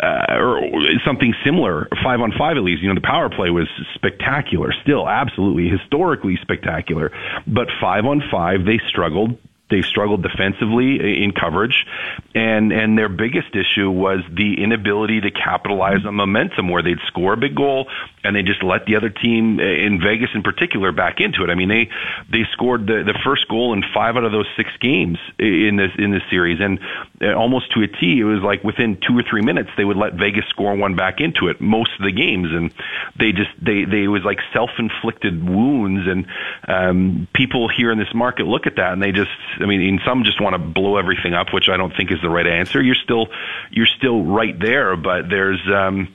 uh, 0.00 0.38
or 0.38 0.62
something 1.04 1.34
similar, 1.44 1.86
five 2.02 2.20
on 2.20 2.32
five 2.38 2.56
at 2.56 2.62
least. 2.62 2.82
You 2.82 2.88
know, 2.88 2.94
the 2.94 3.06
power 3.06 3.28
play 3.28 3.50
was 3.50 3.68
spectacular, 3.94 4.72
still 4.82 5.06
absolutely 5.06 5.68
historically 5.68 6.38
spectacular. 6.40 7.12
But 7.46 7.68
five 7.80 8.06
on 8.06 8.22
five, 8.30 8.64
they 8.64 8.80
struggled 8.88 9.38
they 9.72 9.82
struggled 9.82 10.22
defensively 10.22 11.22
in 11.24 11.32
coverage, 11.32 11.86
and 12.34 12.72
and 12.72 12.96
their 12.96 13.08
biggest 13.08 13.48
issue 13.56 13.90
was 13.90 14.20
the 14.30 14.62
inability 14.62 15.20
to 15.22 15.30
capitalize 15.30 16.04
on 16.06 16.14
momentum, 16.14 16.68
where 16.68 16.82
they'd 16.82 17.00
score 17.08 17.32
a 17.32 17.36
big 17.36 17.56
goal 17.56 17.88
and 18.24 18.36
they 18.36 18.42
just 18.42 18.62
let 18.62 18.86
the 18.86 18.96
other 18.96 19.10
team 19.10 19.60
in 19.60 20.00
Vegas 20.00 20.30
in 20.34 20.42
particular 20.42 20.92
back 20.92 21.20
into 21.20 21.42
it. 21.44 21.50
I 21.50 21.54
mean, 21.54 21.68
they 21.68 21.90
they 22.30 22.44
scored 22.52 22.86
the 22.86 23.02
the 23.04 23.18
first 23.24 23.48
goal 23.48 23.72
in 23.72 23.82
five 23.94 24.16
out 24.16 24.24
of 24.24 24.32
those 24.32 24.48
six 24.56 24.70
games 24.80 25.18
in 25.38 25.76
this 25.76 25.90
in 25.98 26.10
this 26.10 26.22
series, 26.30 26.60
and 26.60 26.78
uh, 27.20 27.34
almost 27.34 27.72
to 27.72 27.82
a 27.82 27.88
T, 27.88 28.20
it 28.20 28.24
was 28.24 28.42
like 28.42 28.62
within 28.64 28.98
two 29.06 29.18
or 29.18 29.22
three 29.22 29.42
minutes 29.42 29.70
they 29.76 29.84
would 29.84 29.96
let 29.96 30.14
Vegas 30.14 30.44
score 30.48 30.74
one 30.74 30.94
back 30.96 31.20
into 31.20 31.48
it 31.48 31.60
most 31.60 31.90
of 31.98 32.04
the 32.04 32.12
games, 32.12 32.48
and 32.52 32.72
they 33.18 33.32
just 33.32 33.50
they 33.60 33.84
they 33.84 34.08
was 34.08 34.22
like 34.24 34.38
self 34.52 34.70
inflicted 34.78 35.42
wounds, 35.48 36.06
and 36.06 36.26
um, 36.68 37.28
people 37.34 37.68
here 37.68 37.90
in 37.90 37.98
this 37.98 38.14
market 38.14 38.46
look 38.46 38.66
at 38.66 38.76
that 38.76 38.92
and 38.92 39.02
they 39.02 39.12
just 39.12 39.30
I 39.60 39.66
mean, 39.66 39.80
and 39.80 40.00
some 40.04 40.24
just 40.24 40.40
want 40.40 40.54
to 40.54 40.58
blow 40.58 40.96
everything 40.96 41.34
up, 41.34 41.52
which 41.52 41.68
I 41.68 41.76
don't 41.76 41.94
think 41.96 42.12
is 42.12 42.20
the 42.22 42.30
right 42.30 42.46
answer. 42.46 42.82
You're 42.82 42.94
still 42.94 43.28
you're 43.70 43.86
still 43.86 44.22
right 44.24 44.58
there, 44.58 44.96
but 44.96 45.28
there's 45.28 45.60
um, 45.72 46.14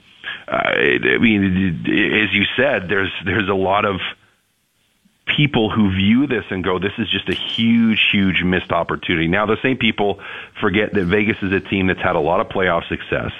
I 0.50 1.18
mean, 1.20 1.84
as 1.84 2.32
you 2.32 2.44
said, 2.56 2.88
there's 2.88 3.12
there's 3.24 3.48
a 3.48 3.54
lot 3.54 3.84
of 3.84 4.00
people 5.36 5.70
who 5.70 5.94
view 5.94 6.26
this 6.26 6.44
and 6.50 6.64
go, 6.64 6.78
this 6.78 6.92
is 6.98 7.08
just 7.10 7.28
a 7.28 7.34
huge, 7.34 8.00
huge 8.10 8.42
missed 8.42 8.72
opportunity. 8.72 9.28
Now, 9.28 9.44
the 9.44 9.58
same 9.62 9.76
people 9.76 10.20
forget 10.60 10.94
that 10.94 11.04
Vegas 11.04 11.36
is 11.42 11.52
a 11.52 11.60
team 11.60 11.88
that's 11.88 12.00
had 12.00 12.16
a 12.16 12.20
lot 12.20 12.40
of 12.40 12.48
playoff 12.48 12.88
success 12.88 13.32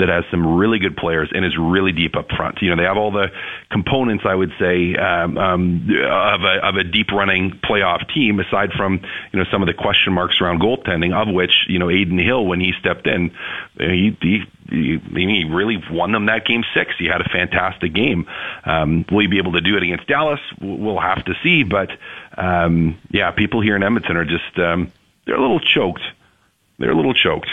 that 0.00 0.08
has 0.08 0.24
some 0.30 0.56
really 0.56 0.78
good 0.78 0.96
players 0.96 1.30
and 1.32 1.44
is 1.44 1.56
really 1.56 1.92
deep 1.92 2.16
up 2.16 2.28
front. 2.36 2.58
You 2.60 2.70
know, 2.70 2.76
they 2.76 2.88
have 2.88 2.96
all 2.96 3.12
the 3.12 3.28
components, 3.70 4.24
I 4.26 4.34
would 4.34 4.52
say, 4.58 4.94
um, 4.96 5.38
um, 5.38 5.88
of, 5.90 6.42
a, 6.42 6.66
of 6.66 6.76
a 6.76 6.84
deep 6.84 7.12
running 7.12 7.52
playoff 7.52 8.12
team, 8.12 8.40
aside 8.40 8.72
from, 8.76 9.00
you 9.32 9.38
know, 9.38 9.44
some 9.50 9.62
of 9.62 9.66
the 9.66 9.74
question 9.74 10.12
marks 10.12 10.40
around 10.40 10.60
goaltending, 10.60 11.14
of 11.14 11.32
which, 11.32 11.52
you 11.68 11.78
know, 11.78 11.88
Adin 11.88 12.18
Hill, 12.18 12.44
when 12.44 12.60
he 12.60 12.72
stepped 12.80 13.06
in, 13.06 13.30
he, 13.78 14.16
he 14.20 14.42
he, 14.70 15.00
he 15.12 15.44
really 15.50 15.82
won 15.90 16.12
them 16.12 16.26
that 16.26 16.46
game 16.46 16.62
six. 16.74 16.94
He 16.96 17.06
had 17.06 17.20
a 17.20 17.28
fantastic 17.28 17.92
game. 17.92 18.28
Um, 18.64 19.04
will 19.10 19.20
he 19.20 19.26
be 19.26 19.38
able 19.38 19.52
to 19.52 19.60
do 19.60 19.76
it 19.76 19.82
against 19.82 20.06
Dallas? 20.06 20.40
We'll 20.60 21.00
have 21.00 21.24
to 21.24 21.34
see. 21.42 21.64
But 21.64 21.90
um, 22.36 22.98
yeah, 23.10 23.32
people 23.32 23.60
here 23.60 23.74
in 23.76 23.82
Edmonton 23.82 24.16
are 24.16 24.24
just 24.24 24.58
um, 24.58 24.92
they're 25.26 25.34
a 25.36 25.40
little 25.40 25.60
choked. 25.60 26.02
They're 26.78 26.92
a 26.92 26.96
little 26.96 27.14
choked. 27.14 27.48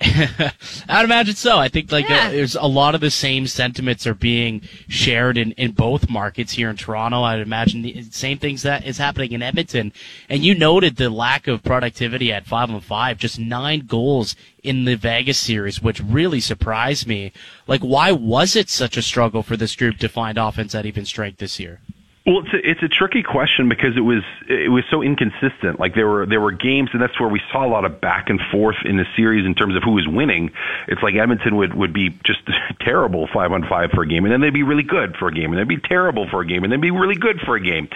I'd 0.88 1.04
imagine 1.04 1.34
so. 1.34 1.58
I 1.58 1.68
think 1.68 1.90
like 1.90 2.08
Yeah. 2.08 2.28
uh, 2.28 2.30
there's 2.30 2.54
a 2.54 2.66
lot 2.66 2.94
of 2.94 3.00
the 3.00 3.10
same 3.10 3.46
sentiments 3.48 4.06
are 4.06 4.14
being 4.14 4.62
shared 4.88 5.36
in, 5.36 5.52
in 5.52 5.72
both 5.72 6.08
markets 6.08 6.52
here 6.52 6.70
in 6.70 6.76
Toronto. 6.76 7.22
I'd 7.22 7.40
imagine 7.40 7.82
the 7.82 8.02
same 8.10 8.38
things 8.38 8.62
that 8.62 8.86
is 8.86 8.98
happening 8.98 9.32
in 9.32 9.42
Edmonton. 9.42 9.92
And 10.28 10.44
you 10.44 10.54
noted 10.54 10.96
the 10.96 11.10
lack 11.10 11.48
of 11.48 11.64
productivity 11.64 12.32
at 12.32 12.46
five 12.46 12.70
on 12.70 12.80
five, 12.80 13.18
just 13.18 13.40
nine 13.40 13.80
goals 13.86 14.36
in 14.62 14.84
the 14.84 14.94
Vegas 14.96 15.38
series, 15.38 15.82
which 15.82 16.00
really 16.00 16.40
surprised 16.40 17.06
me. 17.06 17.32
Like, 17.66 17.80
why 17.80 18.12
was 18.12 18.54
it 18.54 18.68
such 18.70 18.96
a 18.96 19.02
struggle 19.02 19.42
for 19.42 19.56
this 19.56 19.74
group 19.74 19.98
to 19.98 20.08
find 20.08 20.38
offense 20.38 20.74
at 20.76 20.86
even 20.86 21.06
strength 21.06 21.38
this 21.38 21.58
year? 21.58 21.80
Well, 22.28 22.40
it's 22.40 22.52
a, 22.52 22.70
it's 22.70 22.82
a 22.82 22.88
tricky 22.88 23.22
question 23.22 23.70
because 23.70 23.96
it 23.96 24.02
was 24.02 24.22
it 24.46 24.70
was 24.70 24.84
so 24.90 25.00
inconsistent. 25.02 25.80
Like 25.80 25.94
there 25.94 26.06
were 26.06 26.26
there 26.26 26.42
were 26.42 26.52
games, 26.52 26.90
and 26.92 27.00
that's 27.00 27.18
where 27.18 27.30
we 27.30 27.40
saw 27.50 27.64
a 27.64 27.70
lot 27.70 27.86
of 27.86 28.02
back 28.02 28.28
and 28.28 28.38
forth 28.52 28.76
in 28.84 28.98
the 28.98 29.06
series 29.16 29.46
in 29.46 29.54
terms 29.54 29.76
of 29.76 29.82
who 29.82 29.92
was 29.92 30.06
winning. 30.06 30.50
It's 30.88 31.02
like 31.02 31.14
Edmonton 31.14 31.56
would 31.56 31.72
would 31.72 31.94
be 31.94 32.10
just 32.24 32.40
terrible 32.82 33.30
five 33.32 33.50
on 33.50 33.66
five 33.66 33.92
for 33.92 34.02
a 34.02 34.06
game, 34.06 34.26
and 34.26 34.32
then 34.32 34.42
they'd 34.42 34.52
be 34.52 34.62
really 34.62 34.82
good 34.82 35.16
for 35.16 35.28
a 35.28 35.32
game, 35.32 35.52
and 35.52 35.58
they'd 35.58 35.74
be 35.74 35.80
terrible 35.80 36.28
for 36.28 36.42
a 36.42 36.46
game, 36.46 36.64
and 36.64 36.72
they'd 36.72 36.82
be 36.82 36.90
really 36.90 37.14
good 37.14 37.40
for 37.40 37.56
a 37.56 37.60
game. 37.62 37.88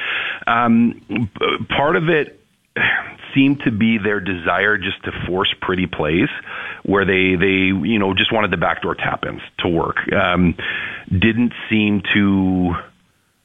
Um, 0.47 1.29
part 1.69 1.97
of 1.97 2.09
it 2.09 2.41
seemed 3.35 3.61
to 3.65 3.71
be 3.71 3.99
their 3.99 4.21
desire 4.21 4.79
just 4.79 5.03
to 5.05 5.13
force 5.27 5.55
pretty 5.61 5.87
plays 5.87 6.29
where 6.85 7.05
they 7.05 7.37
they 7.37 7.69
you 7.69 7.99
know 7.99 8.15
just 8.15 8.33
wanted 8.33 8.51
the 8.51 8.57
backdoor 8.57 8.95
tap 8.95 9.27
ins 9.27 9.43
to 9.59 9.69
work. 9.69 10.11
Um, 10.11 10.55
didn't 11.11 11.53
seem 11.69 12.03
to 12.15 12.77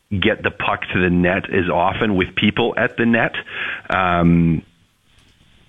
get 0.09 0.41
the 0.41 0.51
puck 0.51 0.81
to 0.93 1.01
the 1.01 1.09
net 1.09 1.49
as 1.49 1.69
often 1.69 2.15
with 2.15 2.35
people 2.35 2.73
at 2.77 2.97
the 2.97 3.05
net. 3.05 3.35
Um, 3.89 4.63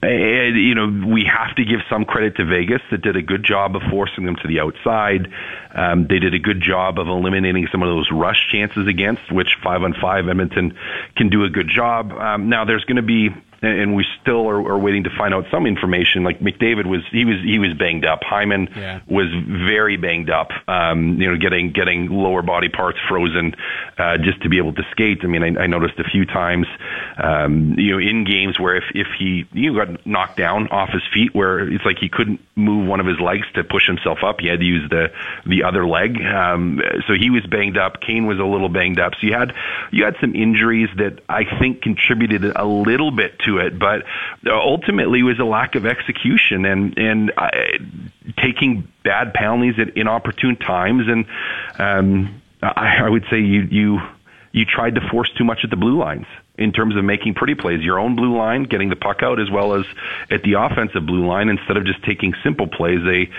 and, 0.01 0.57
you 0.57 0.77
know, 0.77 1.09
we 1.13 1.25
have 1.25 1.57
to 1.57 1.65
give 1.65 1.81
some 1.91 2.05
credit 2.05 2.37
to 2.37 2.45
Vegas 2.45 2.81
that 2.93 3.03
did 3.03 3.17
a 3.17 3.23
good 3.23 3.43
job 3.43 3.75
of 3.75 3.83
forcing 3.91 4.27
them 4.27 4.37
to 4.37 4.47
the 4.47 4.61
outside. 4.61 5.33
Um, 5.75 6.07
they 6.07 6.21
did 6.21 6.35
a 6.35 6.39
good 6.39 6.61
job 6.61 7.01
of 7.01 7.09
eliminating 7.09 7.67
some 7.73 7.83
of 7.83 7.89
those 7.89 8.09
rush 8.13 8.49
chances 8.53 8.87
against, 8.87 9.33
which 9.33 9.57
five 9.61 9.83
on 9.83 9.95
five 9.95 10.29
Edmonton 10.29 10.79
can 11.17 11.31
do 11.31 11.43
a 11.43 11.51
good 11.51 11.69
job. 11.69 12.13
Um, 12.13 12.49
now 12.49 12.65
there's 12.65 12.85
going 12.85 12.97
to 12.97 13.03
be, 13.03 13.31
and 13.61 13.95
we 13.97 14.05
still 14.23 14.49
are, 14.49 14.61
are 14.73 14.79
waiting 14.79 15.05
to 15.05 15.11
find 15.19 15.35
out 15.35 15.45
some 15.51 15.67
information. 15.67 16.23
Like 16.23 16.41
McDavid 16.41 16.87
was, 16.87 17.01
he 17.11 17.25
was, 17.25 17.37
he 17.43 17.59
was 17.59 17.75
banged 17.75 18.05
up. 18.05 18.21
Hyman 18.23 18.69
Yeah. 18.77 19.01
was 19.09 19.27
very 19.67 19.97
banged 19.97 20.31
up. 20.31 20.51
Um, 20.69 21.21
you 21.21 21.31
know, 21.31 21.37
getting 21.37 21.73
getting 21.73 22.09
lower 22.09 22.43
body 22.43 22.69
parts 22.69 22.99
frozen 23.09 23.55
uh, 23.99 24.19
just 24.19 24.43
to 24.43 24.49
be 24.49 24.59
able 24.59 24.75
to 24.75 24.83
skate. 24.93 25.19
I 25.23 25.27
mean, 25.27 25.43
I, 25.43 25.63
I 25.65 25.67
noticed 25.67 25.99
a 25.99 26.05
few 26.05 26.25
times, 26.25 26.67
um, 27.17 27.75
you 27.79 27.93
know, 27.93 27.99
in 27.99 28.25
games 28.25 28.59
where 28.59 28.77
if 28.77 28.85
if 28.95 29.07
he 29.19 29.47
you 29.53 29.73
know, 29.73 29.85
got 29.85 30.07
knocked 30.07 30.37
down 30.37 30.69
off 30.69 30.91
his 30.91 31.03
feet, 31.13 31.35
where 31.35 31.61
it's 31.69 31.85
like 31.85 31.99
he 31.99 32.09
couldn't 32.09 32.41
move 32.55 32.87
one 32.87 33.01
of 33.01 33.07
his 33.07 33.19
legs 33.21 33.47
to 33.55 33.65
push 33.65 33.87
himself 33.87 34.19
up, 34.25 34.41
he 34.41 34.47
had 34.49 34.61
to 34.61 34.65
use 34.67 34.89
the 34.91 35.09
the 35.47 35.65
other 35.65 35.87
leg. 35.87 36.21
Um, 36.23 36.81
so 37.07 37.15
he 37.19 37.31
was 37.31 37.45
banged 37.47 37.77
up. 37.79 38.01
Kane 38.01 38.27
was 38.27 38.39
a 38.39 38.45
little 38.45 38.69
banged 38.69 39.01
up. 39.01 39.13
So 39.21 39.27
you 39.27 39.33
had 39.35 39.53
you 39.91 40.05
had 40.05 40.15
some 40.21 40.35
injuries 40.35 40.89
that 40.97 41.21
I 41.29 41.45
think 41.59 41.83
contributed 41.83 42.45
a 42.55 42.65
little 42.65 43.11
bit 43.11 43.39
to 43.47 43.48
it, 43.57 43.79
but 43.79 44.03
ultimately 44.47 45.21
it 45.21 45.23
was 45.23 45.39
a 45.39 45.45
lack 45.45 45.75
of 45.75 45.87
execution 45.87 46.67
and 46.67 46.99
and 46.99 47.33
uh, 47.35 47.49
taking 48.37 48.87
bad 49.03 49.33
penalties 49.33 49.79
at 49.79 49.97
inopportune 49.97 50.57
times. 50.57 51.05
And 51.09 51.27
um, 51.79 52.43
I, 52.63 52.99
I 53.05 53.09
would 53.09 53.25
say 53.31 53.39
you 53.39 53.63
you 53.63 54.01
you 54.53 54.65
tried 54.67 54.97
to 54.97 55.01
force 55.11 55.31
too 55.37 55.45
much 55.45 55.61
at 55.65 55.71
the 55.71 55.77
blue 55.77 55.99
lines 55.99 56.27
in 56.57 56.73
terms 56.73 56.97
of 56.97 57.05
making 57.05 57.35
pretty 57.35 57.55
plays. 57.55 57.81
Your 57.81 57.99
own 57.99 58.17
blue 58.17 58.37
line, 58.37 58.65
getting 58.65 58.89
the 58.89 58.97
puck 58.97 59.23
out, 59.23 59.41
as 59.41 59.49
well 59.51 59.75
as 59.75 59.87
at 60.31 60.43
the 60.43 60.55
offensive 60.55 61.07
blue 61.07 61.27
line. 61.27 61.49
Instead 61.49 61.77
of 61.77 61.85
just 61.85 62.03
taking 62.05 62.35
simple 62.43 62.67
plays, 62.67 62.99
they 63.05 63.31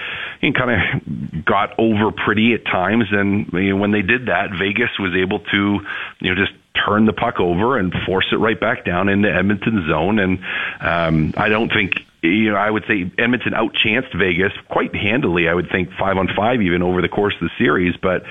you 0.42 0.51
know, 0.51 0.60
kind 0.60 0.72
of 0.72 1.46
got 1.46 1.78
over 1.78 2.12
pretty 2.12 2.54
at 2.54 2.66
times. 2.66 3.06
And 3.12 3.51
you 3.54 3.72
know, 3.72 3.75
when 3.75 3.92
they 3.92 4.01
did 4.01 4.28
that, 4.28 4.51
Vegas 4.58 4.92
was 4.98 5.13
able 5.16 5.39
to 5.39 5.80
you 6.22 6.34
know 6.34 6.36
just 6.36 6.54
turn 6.86 7.05
the 7.05 7.13
puck 7.13 7.39
over 7.39 7.77
and 7.77 7.93
force 8.05 8.27
it 8.31 8.38
right 8.38 8.59
back 8.59 8.86
down 8.86 9.09
into 9.09 9.33
Edmonton 9.33 9.86
zone. 9.88 10.19
And 10.19 10.39
um, 10.79 11.33
I 11.38 11.50
don't 11.50 11.71
think 11.71 11.93
you 12.21 12.51
know 12.51 12.57
I 12.57 12.69
would 12.69 12.83
say 12.88 13.12
Edmonton 13.17 13.53
outchanced 13.53 14.17
Vegas 14.17 14.51
quite 14.69 14.93
handily. 14.93 15.48
I 15.48 15.53
would 15.53 15.69
think 15.69 15.91
five 15.93 16.17
on 16.17 16.27
five 16.36 16.62
even 16.62 16.81
over 16.81 17.01
the 17.01 17.09
course 17.09 17.36
of 17.36 17.50
the 17.50 17.51
series. 17.57 17.95
But 17.98 18.24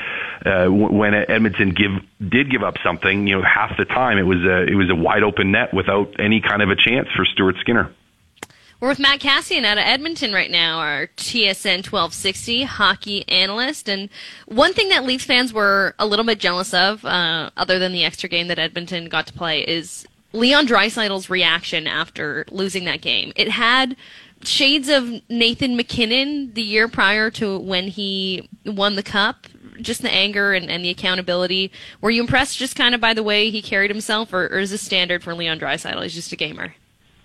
uh, 0.44 0.68
when 0.68 1.14
Edmonton 1.14 1.70
give 1.70 1.92
did 2.30 2.50
give 2.50 2.62
up 2.62 2.76
something, 2.82 3.26
you 3.26 3.36
know, 3.36 3.42
half 3.42 3.76
the 3.76 3.84
time 3.84 4.18
it 4.18 4.26
was 4.26 4.44
a 4.44 4.62
it 4.64 4.74
was 4.74 4.90
a 4.90 4.94
wide 4.94 5.22
open 5.22 5.52
net 5.52 5.72
without 5.72 6.18
any 6.18 6.40
kind 6.40 6.62
of 6.62 6.70
a 6.70 6.76
chance 6.76 7.08
for 7.16 7.24
Stuart 7.24 7.56
Skinner. 7.60 7.90
We're 8.80 8.90
with 8.90 9.00
Matt 9.00 9.18
Kassian 9.18 9.64
out 9.64 9.76
of 9.76 9.82
Edmonton 9.84 10.32
right 10.32 10.52
now, 10.52 10.78
our 10.78 11.08
TSN 11.16 11.78
1260 11.78 12.62
hockey 12.62 13.28
analyst. 13.28 13.88
And 13.88 14.08
one 14.46 14.72
thing 14.72 14.88
that 14.90 15.02
Leafs 15.02 15.24
fans 15.24 15.52
were 15.52 15.96
a 15.98 16.06
little 16.06 16.24
bit 16.24 16.38
jealous 16.38 16.72
of, 16.72 17.04
uh, 17.04 17.50
other 17.56 17.80
than 17.80 17.90
the 17.90 18.04
extra 18.04 18.28
game 18.28 18.46
that 18.46 18.58
Edmonton 18.60 19.08
got 19.08 19.26
to 19.26 19.32
play, 19.32 19.62
is 19.62 20.06
Leon 20.32 20.68
Draisaitl's 20.68 21.28
reaction 21.28 21.88
after 21.88 22.44
losing 22.52 22.84
that 22.84 23.00
game. 23.00 23.32
It 23.34 23.50
had 23.50 23.96
shades 24.44 24.88
of 24.88 25.28
Nathan 25.28 25.76
MacKinnon 25.76 26.54
the 26.54 26.62
year 26.62 26.86
prior 26.86 27.32
to 27.32 27.58
when 27.58 27.88
he 27.88 28.48
won 28.64 28.94
the 28.94 29.02
cup. 29.02 29.48
Just 29.80 30.02
the 30.02 30.10
anger 30.10 30.52
and, 30.52 30.70
and 30.70 30.84
the 30.84 30.90
accountability. 30.90 31.72
Were 32.00 32.10
you 32.10 32.20
impressed 32.20 32.58
just 32.58 32.76
kind 32.76 32.94
of 32.94 33.00
by 33.00 33.14
the 33.14 33.22
way 33.24 33.50
he 33.50 33.60
carried 33.62 33.90
himself, 33.90 34.32
or, 34.32 34.46
or 34.46 34.58
is 34.58 34.70
this 34.70 34.82
standard 34.82 35.24
for 35.24 35.34
Leon 35.34 35.58
Draisaitl? 35.58 36.02
He's 36.02 36.14
just 36.14 36.32
a 36.32 36.36
gamer. 36.36 36.74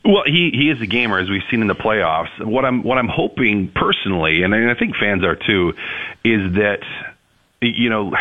Well, 0.05 0.23
he 0.25 0.51
he 0.53 0.69
is 0.69 0.81
a 0.81 0.85
gamer, 0.85 1.17
as 1.17 1.29
we've 1.29 1.43
seen 1.49 1.61
in 1.61 1.67
the 1.67 1.75
playoffs. 1.75 2.43
What 2.43 2.65
I'm 2.65 2.83
what 2.83 2.97
I'm 2.97 3.07
hoping 3.07 3.71
personally, 3.73 4.43
and 4.43 4.53
I 4.53 4.73
think 4.75 4.95
fans 4.97 5.23
are 5.23 5.35
too, 5.35 5.73
is 6.23 6.53
that 6.55 6.79
you 7.61 7.89
know. 7.89 8.13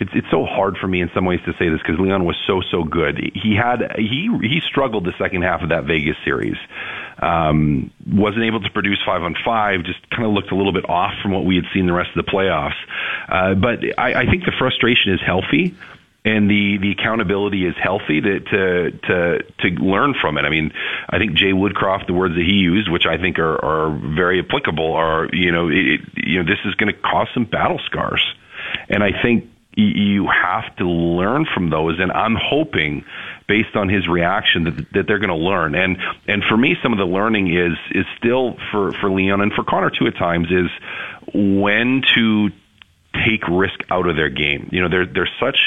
It's 0.00 0.12
it's 0.14 0.30
so 0.30 0.44
hard 0.44 0.76
for 0.78 0.86
me 0.86 1.00
in 1.02 1.10
some 1.12 1.24
ways 1.24 1.40
to 1.44 1.52
say 1.58 1.68
this 1.70 1.80
because 1.84 1.98
Leon 1.98 2.24
was 2.24 2.36
so 2.46 2.62
so 2.70 2.84
good. 2.84 3.18
He 3.34 3.56
had 3.56 3.96
he 3.96 4.30
he 4.42 4.60
struggled 4.60 5.04
the 5.04 5.12
second 5.18 5.42
half 5.42 5.60
of 5.62 5.70
that 5.70 5.86
Vegas 5.86 6.14
series. 6.24 6.56
Um, 7.20 7.90
wasn't 8.06 8.44
able 8.44 8.60
to 8.60 8.70
produce 8.70 9.00
five 9.04 9.24
on 9.24 9.34
five. 9.44 9.82
Just 9.82 10.08
kind 10.10 10.24
of 10.24 10.30
looked 10.34 10.52
a 10.52 10.54
little 10.54 10.72
bit 10.72 10.88
off 10.88 11.14
from 11.20 11.32
what 11.32 11.44
we 11.44 11.56
had 11.56 11.64
seen 11.74 11.86
the 11.86 11.92
rest 11.92 12.10
of 12.16 12.24
the 12.24 12.30
playoffs. 12.30 12.78
Uh, 13.28 13.54
but 13.54 13.80
I, 13.98 14.22
I 14.22 14.26
think 14.26 14.44
the 14.44 14.52
frustration 14.56 15.14
is 15.14 15.20
healthy 15.20 15.74
and 16.24 16.50
the 16.50 16.78
the 16.78 16.92
accountability 16.92 17.64
is 17.64 17.74
healthy 17.80 18.20
to 18.20 18.40
to 18.40 18.90
to 18.90 19.38
to 19.60 19.68
learn 19.82 20.14
from 20.20 20.36
it. 20.36 20.42
I 20.42 20.50
mean, 20.50 20.72
I 21.08 21.18
think 21.18 21.34
Jay 21.34 21.52
Woodcroft, 21.52 22.06
the 22.06 22.14
words 22.14 22.34
that 22.34 22.44
he 22.44 22.54
used, 22.54 22.90
which 22.90 23.06
I 23.06 23.18
think 23.18 23.38
are 23.38 23.64
are 23.64 24.14
very 24.16 24.40
applicable, 24.40 24.92
are 24.94 25.28
you 25.32 25.52
know 25.52 25.68
it, 25.68 26.00
you 26.16 26.42
know 26.42 26.44
this 26.44 26.58
is 26.64 26.74
going 26.74 26.92
to 26.92 27.00
cause 27.00 27.28
some 27.34 27.44
battle 27.44 27.80
scars, 27.86 28.24
and 28.88 29.02
I 29.02 29.10
think 29.22 29.48
you 29.74 30.26
have 30.26 30.74
to 30.76 30.88
learn 30.88 31.46
from 31.54 31.70
those. 31.70 32.00
And 32.00 32.10
I'm 32.10 32.34
hoping, 32.34 33.04
based 33.46 33.76
on 33.76 33.88
his 33.88 34.08
reaction, 34.08 34.64
that 34.64 34.76
that 34.92 35.06
they're 35.06 35.20
going 35.20 35.28
to 35.30 35.36
learn. 35.36 35.76
And 35.76 35.98
and 36.26 36.42
for 36.42 36.56
me, 36.56 36.76
some 36.82 36.92
of 36.92 36.98
the 36.98 37.06
learning 37.06 37.54
is 37.56 37.78
is 37.92 38.06
still 38.18 38.56
for 38.72 38.92
for 38.92 39.10
Leon 39.10 39.40
and 39.40 39.52
for 39.52 39.62
Connor 39.62 39.90
too 39.90 40.08
at 40.08 40.16
times 40.16 40.48
is 40.50 40.70
when 41.32 42.02
to 42.16 42.50
take 43.24 43.46
risk 43.48 43.78
out 43.90 44.08
of 44.08 44.16
their 44.16 44.30
game. 44.30 44.68
You 44.72 44.82
know, 44.82 44.88
they're 44.88 45.06
they're 45.06 45.30
such 45.40 45.58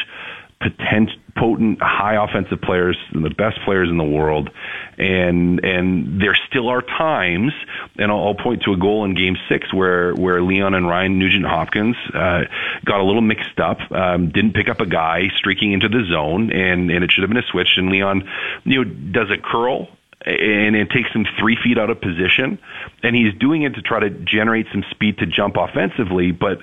potent, 0.62 1.10
potent, 1.36 1.80
high 1.82 2.24
offensive 2.24 2.62
players, 2.62 2.98
and 3.13 3.25
the 3.25 3.30
best 3.30 3.60
players 3.65 3.89
in 3.89 3.98
the 3.98 4.03
world, 4.03 4.50
and 4.98 5.63
and 5.63 6.22
there 6.22 6.38
still 6.50 6.70
are 6.70 6.82
times, 6.82 7.53
and 7.98 8.12
I'll, 8.12 8.27
I'll 8.27 8.36
point 8.36 8.63
to 8.63 8.74
a 8.74 8.77
goal 8.77 9.06
in 9.06 9.15
Game 9.15 9.36
Six 9.50 9.74
where 9.74 10.13
where 10.13 10.41
Leon 10.41 10.74
and 10.74 10.88
Ryan 10.88 11.18
Nugent 11.20 11.46
Hopkins 11.46 11.96
uh, 12.13 12.44
got 12.86 13.00
a 13.00 13.03
little 13.03 13.22
mixed 13.22 13.60
up, 13.60 13.80
um, 13.91 14.32
didn't 14.32 14.53
pick 14.53 14.70
up 14.70 14.80
a 14.80 14.86
guy 14.86 15.30
streaking 15.38 15.74
into 15.74 15.89
the 15.89 16.06
zone, 16.12 16.51
and 16.51 16.91
and 16.91 17.03
it 17.03 17.12
should 17.12 17.24
have 17.24 17.30
been 17.30 17.44
a 17.44 17.48
switch, 17.51 17.77
and 17.77 17.89
Leon, 17.89 18.30
you 18.63 18.84
know, 18.84 18.91
does 19.12 19.30
a 19.32 19.38
curl 19.41 19.88
and 20.24 20.75
it 20.75 20.89
takes 20.91 21.10
him 21.13 21.25
three 21.39 21.58
feet 21.63 21.80
out 21.80 21.89
of 21.89 22.00
position, 22.00 22.60
and 23.01 23.15
he's 23.15 23.34
doing 23.39 23.63
it 23.63 23.74
to 23.74 23.82
try 23.82 24.00
to 24.00 24.10
generate 24.10 24.68
some 24.72 24.84
speed 24.91 25.18
to 25.18 25.25
jump 25.25 25.56
offensively, 25.58 26.32
but 26.32 26.60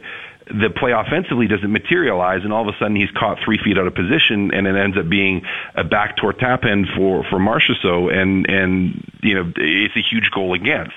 the 0.50 0.70
play 0.70 0.92
offensively 0.92 1.46
doesn't 1.46 1.70
materialize, 1.70 2.42
and 2.44 2.52
all 2.52 2.68
of 2.68 2.74
a 2.74 2.78
sudden 2.78 2.96
he's 2.96 3.10
caught 3.10 3.38
three 3.44 3.58
feet 3.58 3.78
out 3.78 3.86
of 3.86 3.94
position, 3.94 4.52
and 4.52 4.66
it 4.66 4.76
ends 4.76 4.96
up 4.96 5.08
being 5.08 5.42
a 5.74 5.84
backdoor 5.84 6.32
tap 6.32 6.64
in 6.64 6.86
for 6.96 7.24
for 7.24 7.38
Marchessault, 7.38 8.12
and 8.12 8.48
and 8.48 9.10
you 9.22 9.34
know 9.34 9.52
it's 9.56 9.96
a 9.96 10.02
huge 10.02 10.30
goal 10.30 10.54
against. 10.54 10.96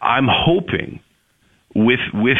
I'm 0.00 0.28
hoping 0.28 1.00
with 1.74 2.00
with 2.12 2.38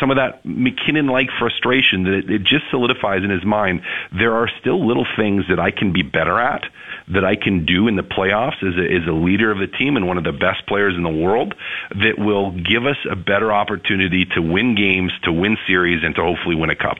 some 0.00 0.10
of 0.10 0.16
that 0.16 0.44
MacKinnon 0.44 1.06
like 1.06 1.28
frustration 1.38 2.04
that 2.04 2.14
it, 2.14 2.30
it 2.30 2.42
just 2.42 2.64
solidifies 2.70 3.22
in 3.24 3.30
his 3.30 3.44
mind. 3.44 3.82
There 4.16 4.34
are 4.34 4.48
still 4.60 4.86
little 4.86 5.06
things 5.16 5.44
that 5.48 5.58
I 5.58 5.70
can 5.70 5.92
be 5.92 6.02
better 6.02 6.40
at, 6.40 6.64
that 7.08 7.24
I 7.24 7.36
can 7.36 7.64
do 7.66 7.88
in 7.88 7.96
the 7.96 8.02
playoffs 8.02 8.62
as 8.62 8.76
a, 8.76 8.84
as 8.84 9.06
a 9.08 9.12
leader 9.12 9.50
of 9.50 9.58
the 9.58 9.66
team 9.66 9.96
and 9.96 10.06
one 10.06 10.18
of 10.18 10.24
the 10.24 10.32
best 10.32 10.66
players 10.66 10.94
in 10.96 11.02
the 11.02 11.10
world 11.10 11.54
that 11.90 12.18
will 12.18 12.52
give 12.52 12.86
us 12.86 12.98
a 13.10 13.16
better 13.16 13.52
opportunity 13.52 14.24
to 14.34 14.40
win 14.40 14.74
games, 14.74 15.12
to 15.24 15.32
win 15.32 15.56
series, 15.66 16.02
and 16.02 16.14
to 16.14 16.22
hopefully 16.22 16.56
win 16.56 16.70
a 16.70 16.76
cup. 16.76 16.98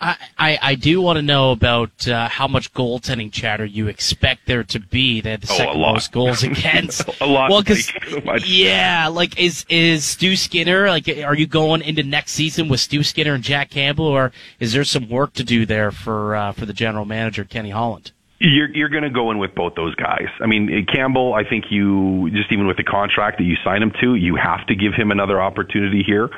I, 0.00 0.16
I, 0.38 0.58
I 0.60 0.74
do 0.74 1.00
want 1.00 1.16
to 1.16 1.22
know 1.22 1.52
about 1.52 2.06
uh, 2.06 2.28
how 2.28 2.46
much 2.46 2.72
goaltending 2.74 3.32
chatter 3.32 3.64
you 3.64 3.88
expect 3.88 4.46
there 4.46 4.62
to 4.64 4.78
be. 4.78 5.20
They 5.22 5.30
had 5.30 5.40
the 5.40 5.52
Oh, 5.52 5.56
second 5.56 5.80
most 5.80 6.12
goals 6.12 6.42
against. 6.50 7.08
A 7.20 7.26
lot, 7.26 7.50
Well, 7.50 7.62
because 7.62 7.92
like, 7.94 8.04
so 8.08 8.20
much. 8.20 8.46
yeah, 8.48 9.08
like 9.08 9.38
is 9.40 9.64
is 9.68 10.04
Stu 10.04 10.36
Skinner 10.36 10.88
like? 10.88 11.08
Are 11.08 11.34
you 11.34 11.46
going 11.46 11.80
into 11.82 12.02
next 12.02 12.32
season 12.32 12.68
with 12.68 12.80
Stu 12.80 13.02
Skinner 13.02 13.34
and 13.34 13.42
Jack 13.42 13.70
Campbell, 13.70 14.04
or 14.06 14.32
is 14.60 14.72
there 14.74 14.84
some 14.84 15.08
work 15.08 15.32
to 15.34 15.44
do 15.44 15.64
there 15.64 15.90
for 15.90 16.36
uh, 16.36 16.52
for 16.52 16.66
the 16.66 16.74
general 16.74 17.04
manager 17.06 17.44
Kenny 17.44 17.70
Holland? 17.70 18.12
You're 18.38 18.68
you're 18.76 18.90
going 18.90 19.02
to 19.04 19.08
go 19.08 19.30
in 19.30 19.38
with 19.38 19.54
both 19.54 19.76
those 19.76 19.94
guys. 19.94 20.28
I 20.42 20.46
mean, 20.46 20.84
Campbell. 20.92 21.32
I 21.32 21.42
think 21.48 21.64
you 21.70 22.28
just 22.32 22.52
even 22.52 22.66
with 22.66 22.76
the 22.76 22.84
contract 22.84 23.38
that 23.38 23.44
you 23.44 23.56
sign 23.64 23.82
him 23.82 23.92
to, 24.02 24.14
you 24.14 24.36
have 24.36 24.66
to 24.66 24.74
give 24.74 24.92
him 24.92 25.10
another 25.10 25.40
opportunity 25.40 26.02
here. 26.06 26.28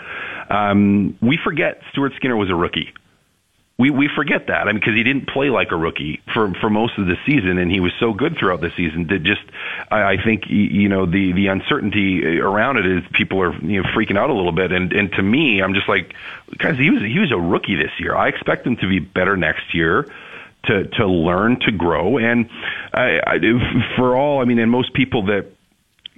Um, 0.49 1.19
we 1.21 1.38
forget 1.43 1.81
Stuart 1.91 2.12
Skinner 2.17 2.37
was 2.37 2.50
a 2.50 2.55
rookie. 2.55 2.93
We 3.78 3.90
we 3.90 4.08
forget 4.08 4.49
that. 4.49 4.62
I 4.62 4.73
mean, 4.73 4.80
because 4.80 4.94
he 4.94 5.04
didn't 5.04 5.28
play 5.28 5.50
like 5.50 5.70
a 5.70 5.76
rookie 5.76 6.20
for 6.35 6.52
for 6.54 6.68
most 6.68 6.99
of 6.99 7.06
the 7.06 7.16
season, 7.25 7.58
and 7.58 7.70
he 7.70 7.78
was 7.78 7.92
so 8.00 8.12
good 8.12 8.37
throughout 8.37 8.61
the 8.61 8.73
season 8.76 9.06
that 9.06 9.23
just 9.23 9.42
I, 9.88 10.14
I 10.14 10.16
think 10.23 10.44
you 10.49 10.88
know 10.88 11.06
the 11.06 11.32
the 11.32 11.47
uncertainty 11.47 12.40
around 12.40 12.78
it 12.78 12.87
is 12.87 13.04
people 13.12 13.40
are 13.40 13.54
you 13.64 13.80
know 13.80 13.88
freaking 13.90 14.18
out 14.18 14.30
a 14.30 14.35
little 14.35 14.50
bit, 14.50 14.73
and 14.73 14.92
and 14.92 15.12
to 15.12 15.23
me, 15.23 15.62
I'm 15.62 15.75
just 15.75 15.88
like, 15.88 16.12
guys, 16.56 16.76
he 16.76 16.90
was 16.90 17.02
he 17.02 17.20
was 17.20 17.30
a 17.30 17.38
rookie 17.38 17.76
this 17.76 17.92
year. 18.00 18.16
I 18.16 18.28
expect 18.28 18.66
him 18.66 18.76
to 18.78 18.88
be 18.88 18.99
better 18.99 19.37
next 19.37 19.73
year 19.73 20.08
to 20.64 20.85
to 20.85 21.06
learn 21.06 21.61
to 21.61 21.70
grow 21.70 22.18
and 22.18 22.50
I, 22.92 23.20
I, 23.25 23.38
for 23.97 24.16
all 24.16 24.42
I 24.42 24.44
mean 24.44 24.58
and 24.58 24.70
most 24.73 24.92
people 24.92 25.26
that 25.26 25.47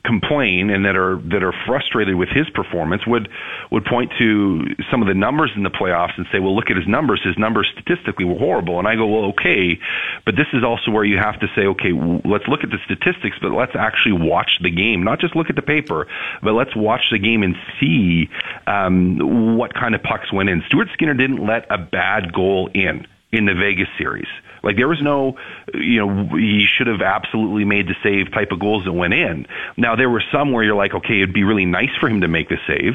complain 0.04 0.70
and 0.70 0.84
that 0.84 0.96
are 0.96 1.16
that 1.28 1.42
are 1.42 1.52
frustrated 1.66 2.14
with 2.14 2.28
his 2.28 2.48
performance 2.50 3.06
would 3.06 3.28
would 3.70 3.84
point 3.84 4.10
to 4.18 4.64
some 4.90 5.02
of 5.02 5.08
the 5.08 5.14
numbers 5.14 5.50
in 5.56 5.62
the 5.62 5.70
playoffs 5.70 6.16
and 6.16 6.26
say 6.32 6.38
well 6.38 6.54
look 6.54 6.70
at 6.70 6.76
his 6.76 6.88
numbers. 6.88 7.20
His 7.22 7.36
numbers 7.36 7.70
statistically 7.72 8.24
were 8.24 8.38
horrible. 8.38 8.78
And 8.78 8.88
I 8.88 8.96
go 8.96 9.06
well 9.06 9.30
okay 9.30 9.78
but 10.24 10.36
this 10.36 10.46
is 10.52 10.64
also 10.64 10.90
where 10.90 11.04
you 11.04 11.18
have 11.18 11.38
to 11.40 11.48
say 11.54 11.66
okay 11.66 11.92
let's 12.24 12.46
look 12.48 12.64
at 12.64 12.70
the 12.70 12.78
statistics 12.84 13.36
but 13.40 13.52
let's 13.52 13.76
actually 13.76 14.12
watch 14.12 14.58
the 14.62 14.70
game. 14.70 15.02
Not 15.04 15.20
just 15.20 15.36
look 15.36 15.50
at 15.50 15.56
the 15.56 15.62
paper 15.62 16.06
but 16.42 16.52
let's 16.52 16.74
watch 16.74 17.10
the 17.10 17.18
game 17.18 17.42
and 17.42 17.54
see 17.78 18.28
um, 18.66 19.56
what 19.56 19.74
kind 19.74 19.94
of 19.94 20.02
pucks 20.02 20.32
went 20.32 20.48
in. 20.48 20.62
Stuart 20.66 20.88
Skinner 20.94 21.14
didn't 21.14 21.44
let 21.44 21.66
a 21.70 21.78
bad 21.78 22.32
goal 22.32 22.70
in 22.74 23.06
in 23.32 23.44
the 23.44 23.54
Vegas 23.54 23.88
series. 23.96 24.28
Like 24.62 24.76
there 24.76 24.88
was 24.88 25.00
no, 25.00 25.36
you 25.74 26.04
know, 26.04 26.36
he 26.36 26.66
should 26.66 26.86
have 26.86 27.00
absolutely 27.00 27.64
made 27.64 27.86
the 27.86 27.94
save 28.02 28.32
type 28.32 28.52
of 28.52 28.60
goals 28.60 28.84
that 28.84 28.92
went 28.92 29.14
in. 29.14 29.46
Now 29.76 29.96
there 29.96 30.10
were 30.10 30.22
some 30.32 30.52
where 30.52 30.62
you're 30.62 30.74
like, 30.74 30.94
okay, 30.94 31.18
it'd 31.18 31.32
be 31.32 31.44
really 31.44 31.64
nice 31.64 31.94
for 31.98 32.08
him 32.08 32.20
to 32.22 32.28
make 32.28 32.48
the 32.48 32.58
save. 32.66 32.94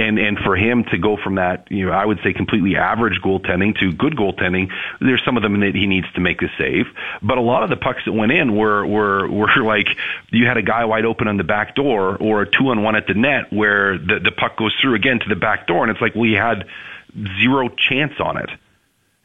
And, 0.00 0.16
and 0.16 0.38
for 0.38 0.54
him 0.54 0.84
to 0.92 0.98
go 0.98 1.16
from 1.16 1.34
that, 1.36 1.66
you 1.72 1.86
know, 1.86 1.92
I 1.92 2.06
would 2.06 2.20
say 2.22 2.32
completely 2.32 2.76
average 2.76 3.20
goaltending 3.20 3.76
to 3.80 3.92
good 3.92 4.14
goaltending, 4.14 4.70
there's 5.00 5.24
some 5.24 5.36
of 5.36 5.42
them 5.42 5.58
that 5.58 5.74
he 5.74 5.88
needs 5.88 6.06
to 6.12 6.20
make 6.20 6.38
the 6.38 6.48
save. 6.56 6.86
But 7.20 7.36
a 7.36 7.40
lot 7.40 7.64
of 7.64 7.70
the 7.70 7.76
pucks 7.76 8.04
that 8.04 8.12
went 8.12 8.30
in 8.30 8.56
were, 8.56 8.86
were, 8.86 9.28
were 9.28 9.48
like, 9.64 9.88
you 10.30 10.46
had 10.46 10.56
a 10.56 10.62
guy 10.62 10.84
wide 10.84 11.04
open 11.04 11.26
on 11.26 11.36
the 11.36 11.42
back 11.42 11.74
door 11.74 12.16
or 12.16 12.42
a 12.42 12.46
two 12.50 12.68
on 12.68 12.84
one 12.84 12.94
at 12.94 13.08
the 13.08 13.14
net 13.14 13.52
where 13.52 13.98
the, 13.98 14.20
the 14.22 14.30
puck 14.30 14.56
goes 14.56 14.72
through 14.80 14.94
again 14.94 15.18
to 15.18 15.28
the 15.28 15.36
back 15.36 15.66
door. 15.66 15.82
And 15.82 15.90
it's 15.90 16.00
like, 16.00 16.14
well, 16.14 16.26
you 16.26 16.36
had 16.36 16.66
zero 17.40 17.68
chance 17.68 18.14
on 18.20 18.36
it 18.36 18.50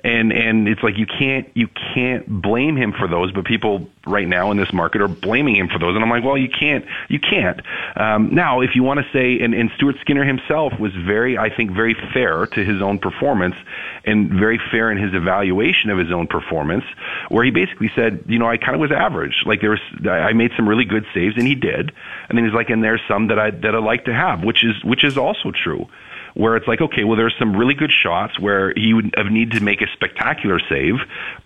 and 0.03 0.33
and 0.33 0.67
it's 0.67 0.83
like 0.83 0.97
you 0.97 1.05
can't 1.05 1.49
you 1.55 1.67
can't 1.93 2.27
blame 2.27 2.75
him 2.75 2.91
for 2.91 3.07
those 3.07 3.31
but 3.31 3.45
people 3.45 3.87
right 4.05 4.27
now 4.27 4.51
in 4.51 4.57
this 4.57 4.73
market 4.73 5.01
are 5.01 5.07
blaming 5.07 5.55
him 5.55 5.69
for 5.69 5.79
those. 5.79 5.95
And 5.95 6.03
i'm 6.03 6.09
like 6.09 6.23
well 6.23 6.37
you 6.37 6.49
can't 6.49 6.85
you 7.09 7.19
can't. 7.19 7.61
Um 7.95 8.35
now 8.35 8.61
if 8.61 8.75
you 8.75 8.83
want 8.83 8.99
to 8.99 9.05
say 9.13 9.43
and 9.43 9.53
and 9.53 9.71
stuart 9.75 9.95
skinner 10.01 10.25
himself 10.25 10.73
was 10.79 10.91
very 10.93 11.37
i 11.37 11.49
think 11.49 11.71
very 11.71 11.95
fair 12.13 12.45
to 12.47 12.65
his 12.65 12.81
own 12.81 12.99
performance 12.99 13.55
and 14.03 14.29
very 14.29 14.59
fair 14.71 14.91
in 14.91 14.97
his 14.97 15.13
evaluation 15.13 15.89
of 15.89 15.97
his 15.97 16.11
own 16.11 16.27
performance 16.27 16.83
where 17.29 17.43
he 17.45 17.51
basically 17.51 17.89
said 17.95 18.23
you 18.27 18.39
know 18.39 18.47
i 18.47 18.57
kind 18.57 18.75
of 18.75 18.81
was 18.81 18.91
average. 18.91 19.43
Like 19.45 19.61
there 19.61 19.71
was 19.71 19.81
i 20.05 20.33
made 20.33 20.51
some 20.57 20.67
really 20.67 20.85
good 20.85 21.05
saves 21.13 21.37
and 21.37 21.47
he 21.47 21.55
did. 21.55 21.91
And 22.27 22.37
then 22.37 22.45
he's 22.45 22.53
like 22.53 22.69
and 22.69 22.83
there's 22.83 23.01
some 23.07 23.27
that 23.27 23.39
i 23.39 23.51
that 23.51 23.73
i 23.73 23.79
like 23.79 24.05
to 24.05 24.13
have 24.13 24.43
which 24.43 24.65
is 24.65 24.83
which 24.83 25.03
is 25.05 25.17
also 25.17 25.51
true 25.51 25.87
where 26.33 26.55
it's 26.55 26.67
like, 26.67 26.81
okay, 26.81 27.03
well, 27.03 27.17
there's 27.17 27.35
some 27.37 27.55
really 27.55 27.73
good 27.73 27.91
shots 27.91 28.39
where 28.39 28.73
he 28.75 28.93
would 28.93 29.13
have 29.15 29.27
need 29.27 29.51
to 29.51 29.61
make 29.61 29.81
a 29.81 29.87
spectacular 29.93 30.59
save, 30.69 30.95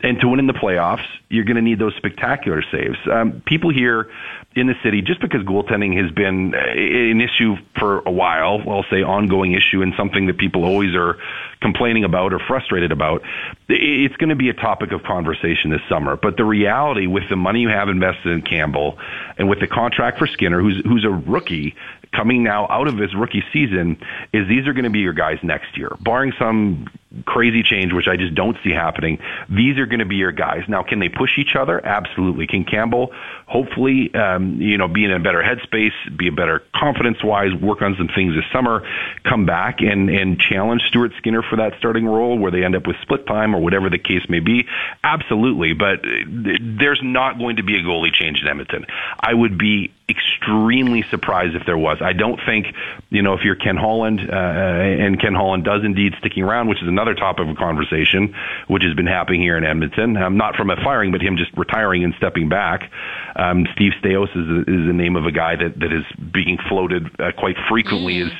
and 0.02 0.20
to 0.22 0.28
win 0.28 0.40
in 0.40 0.48
the 0.48 0.54
playoffs, 0.54 1.06
you're 1.30 1.46
going 1.46 1.58
to 1.58 1.62
need 1.62 1.80
those 1.80 1.96
spectacular 1.98 2.64
saves. 2.72 2.98
Um, 3.12 3.42
people 3.46 3.70
here 3.74 4.10
in 4.56 4.68
the 4.68 4.76
city, 4.84 5.02
just 5.02 5.22
because 5.22 5.42
goaltending 5.42 6.02
has 6.02 6.12
been 6.12 6.54
an 6.56 7.22
issue 7.22 7.56
for 7.78 8.00
a 8.00 8.12
while, 8.12 8.62
I'll 8.68 8.86
say 8.90 9.04
ongoing 9.04 9.54
issue, 9.54 9.82
and 9.82 9.94
something 9.98 10.28
that 10.28 10.38
people 10.38 10.64
always 10.64 10.96
are 10.96 11.18
complaining 11.62 12.04
about 12.04 12.34
or 12.34 12.40
frustrated 12.40 12.92
about, 12.92 13.22
it's 13.68 14.16
going 14.16 14.30
to 14.30 14.36
be 14.36 14.50
a 14.50 14.54
topic 14.54 14.92
of 14.92 15.04
conversation 15.04 15.70
this 15.70 15.82
summer. 15.90 16.16
But 16.16 16.38
the 16.38 16.46
reality, 16.46 17.08
with 17.08 17.30
the 17.30 17.36
money 17.36 17.62
you 17.62 17.70
have 17.70 17.90
invested 17.90 18.32
in 18.32 18.42
Campbell, 18.42 18.98
and 19.38 19.50
with 19.50 19.60
the 19.60 19.68
contract 19.68 20.18
for 20.18 20.28
Skinner, 20.28 20.62
who's 20.62 20.82
who's 20.86 21.06
a 21.06 21.10
rookie 21.10 21.76
coming 22.16 22.44
now 22.44 22.68
out 22.70 22.88
of 22.88 22.98
his 22.98 23.14
rookie 23.16 23.44
season, 23.54 23.98
is 24.34 24.48
these 24.48 24.68
are 24.68 24.74
going 24.74 24.84
to 24.86 24.90
be 24.90 25.00
your 25.00 25.14
guys 25.14 25.38
next 25.44 25.78
year, 25.78 25.92
barring 26.02 26.34
some 26.40 26.88
crazy 27.26 27.64
change, 27.64 27.94
which 27.94 28.08
I 28.08 28.18
just 28.18 28.36
don't 28.36 28.58
see 28.64 28.72
happening. 28.72 29.20
These 29.50 29.78
are 29.78 29.86
going 29.86 30.00
to 30.00 30.06
be 30.06 30.18
your 30.18 30.32
guys. 30.32 30.64
Now, 30.68 30.84
can 30.84 31.00
they 31.00 31.10
push 31.10 31.38
each 31.38 31.56
other? 31.56 31.84
Absolutely. 31.86 32.48
Can 32.48 32.66
Campbell 32.66 33.14
hopefully, 33.46 34.14
um, 34.14 34.62
you 34.62 34.78
know, 34.78 34.88
be 34.88 35.06
in 35.06 35.12
a 35.12 35.20
better 35.20 35.42
headspace, 35.42 35.94
be 36.18 36.28
a 36.28 36.32
better 36.32 36.64
confidence 36.76 37.24
wise, 37.24 37.54
work 37.54 37.82
on 37.82 37.96
some 37.98 38.10
things 38.10 38.36
this 38.36 38.44
summer, 38.52 38.86
come 39.24 39.46
back 39.46 39.80
and, 39.80 40.10
and 40.10 40.40
challenge 40.40 40.82
Stuart 40.90 41.14
Skinner 41.18 41.42
for 41.42 41.56
that 41.58 41.74
starting 41.78 42.06
role 42.06 42.38
where 42.38 42.52
they 42.52 42.64
end 42.64 42.76
up 42.76 42.86
with 42.86 42.98
split 43.02 43.26
time 43.26 43.56
or 43.56 43.62
whatever 43.62 43.90
the 43.90 43.98
case 43.98 44.28
may 44.28 44.40
be? 44.40 44.68
Absolutely. 45.04 45.74
But 45.74 46.02
there's 46.04 47.00
not 47.02 47.38
going 47.38 47.56
to 47.56 47.64
be 47.64 47.78
a 47.78 47.82
goalie 47.82 48.14
change 48.14 48.42
in 48.42 48.48
Edmonton. 48.48 48.86
I 49.20 49.34
would 49.34 49.58
be 49.58 49.94
extremely 50.10 51.04
surprised 51.10 51.56
if 51.56 51.66
there 51.66 51.78
was. 51.78 51.98
I 52.02 52.14
don't 52.14 52.40
think, 52.46 52.68
you 53.10 53.22
know, 53.22 53.34
if 53.34 53.44
you're 53.44 53.56
Ken 53.56 53.76
Holland, 53.76 54.22
uh, 54.22 54.34
and 54.34 55.20
Ken 55.20 55.34
Holland 55.34 55.66
does 55.66 55.84
indeed 55.84 56.16
sticking 56.20 56.44
around, 56.44 56.70
which 56.70 56.82
is 56.82 56.88
another 56.98 57.14
topic 57.14 57.48
of 57.48 57.56
conversation, 57.58 58.34
which 58.68 58.82
has 58.82 58.96
been 58.96 59.06
happening 59.06 59.42
here 59.42 59.56
in 59.56 59.64
Edmonton, 59.64 60.18
um, 60.18 60.36
not 60.36 60.56
from 60.56 60.72
a 60.72 60.76
firing, 60.84 61.12
but 61.12 61.22
him 61.22 61.38
just 61.38 61.56
retiring 61.56 62.04
and 62.04 62.14
stepping 62.18 62.50
back. 62.50 62.90
Um, 63.36 63.68
Steve 63.76 63.92
Staios 64.02 64.30
is, 64.34 64.66
is 64.68 64.88
the 64.88 64.98
name 64.98 65.16
of 65.16 65.26
a 65.26 65.32
guy 65.32 65.56
that, 65.56 65.80
that 65.80 65.94
is 65.94 66.06
being 66.34 66.58
floated 66.68 67.06
uh, 67.20 67.32
quite 67.38 67.56
frequently 67.70 68.16
mm. 68.16 68.26
as 68.26 68.34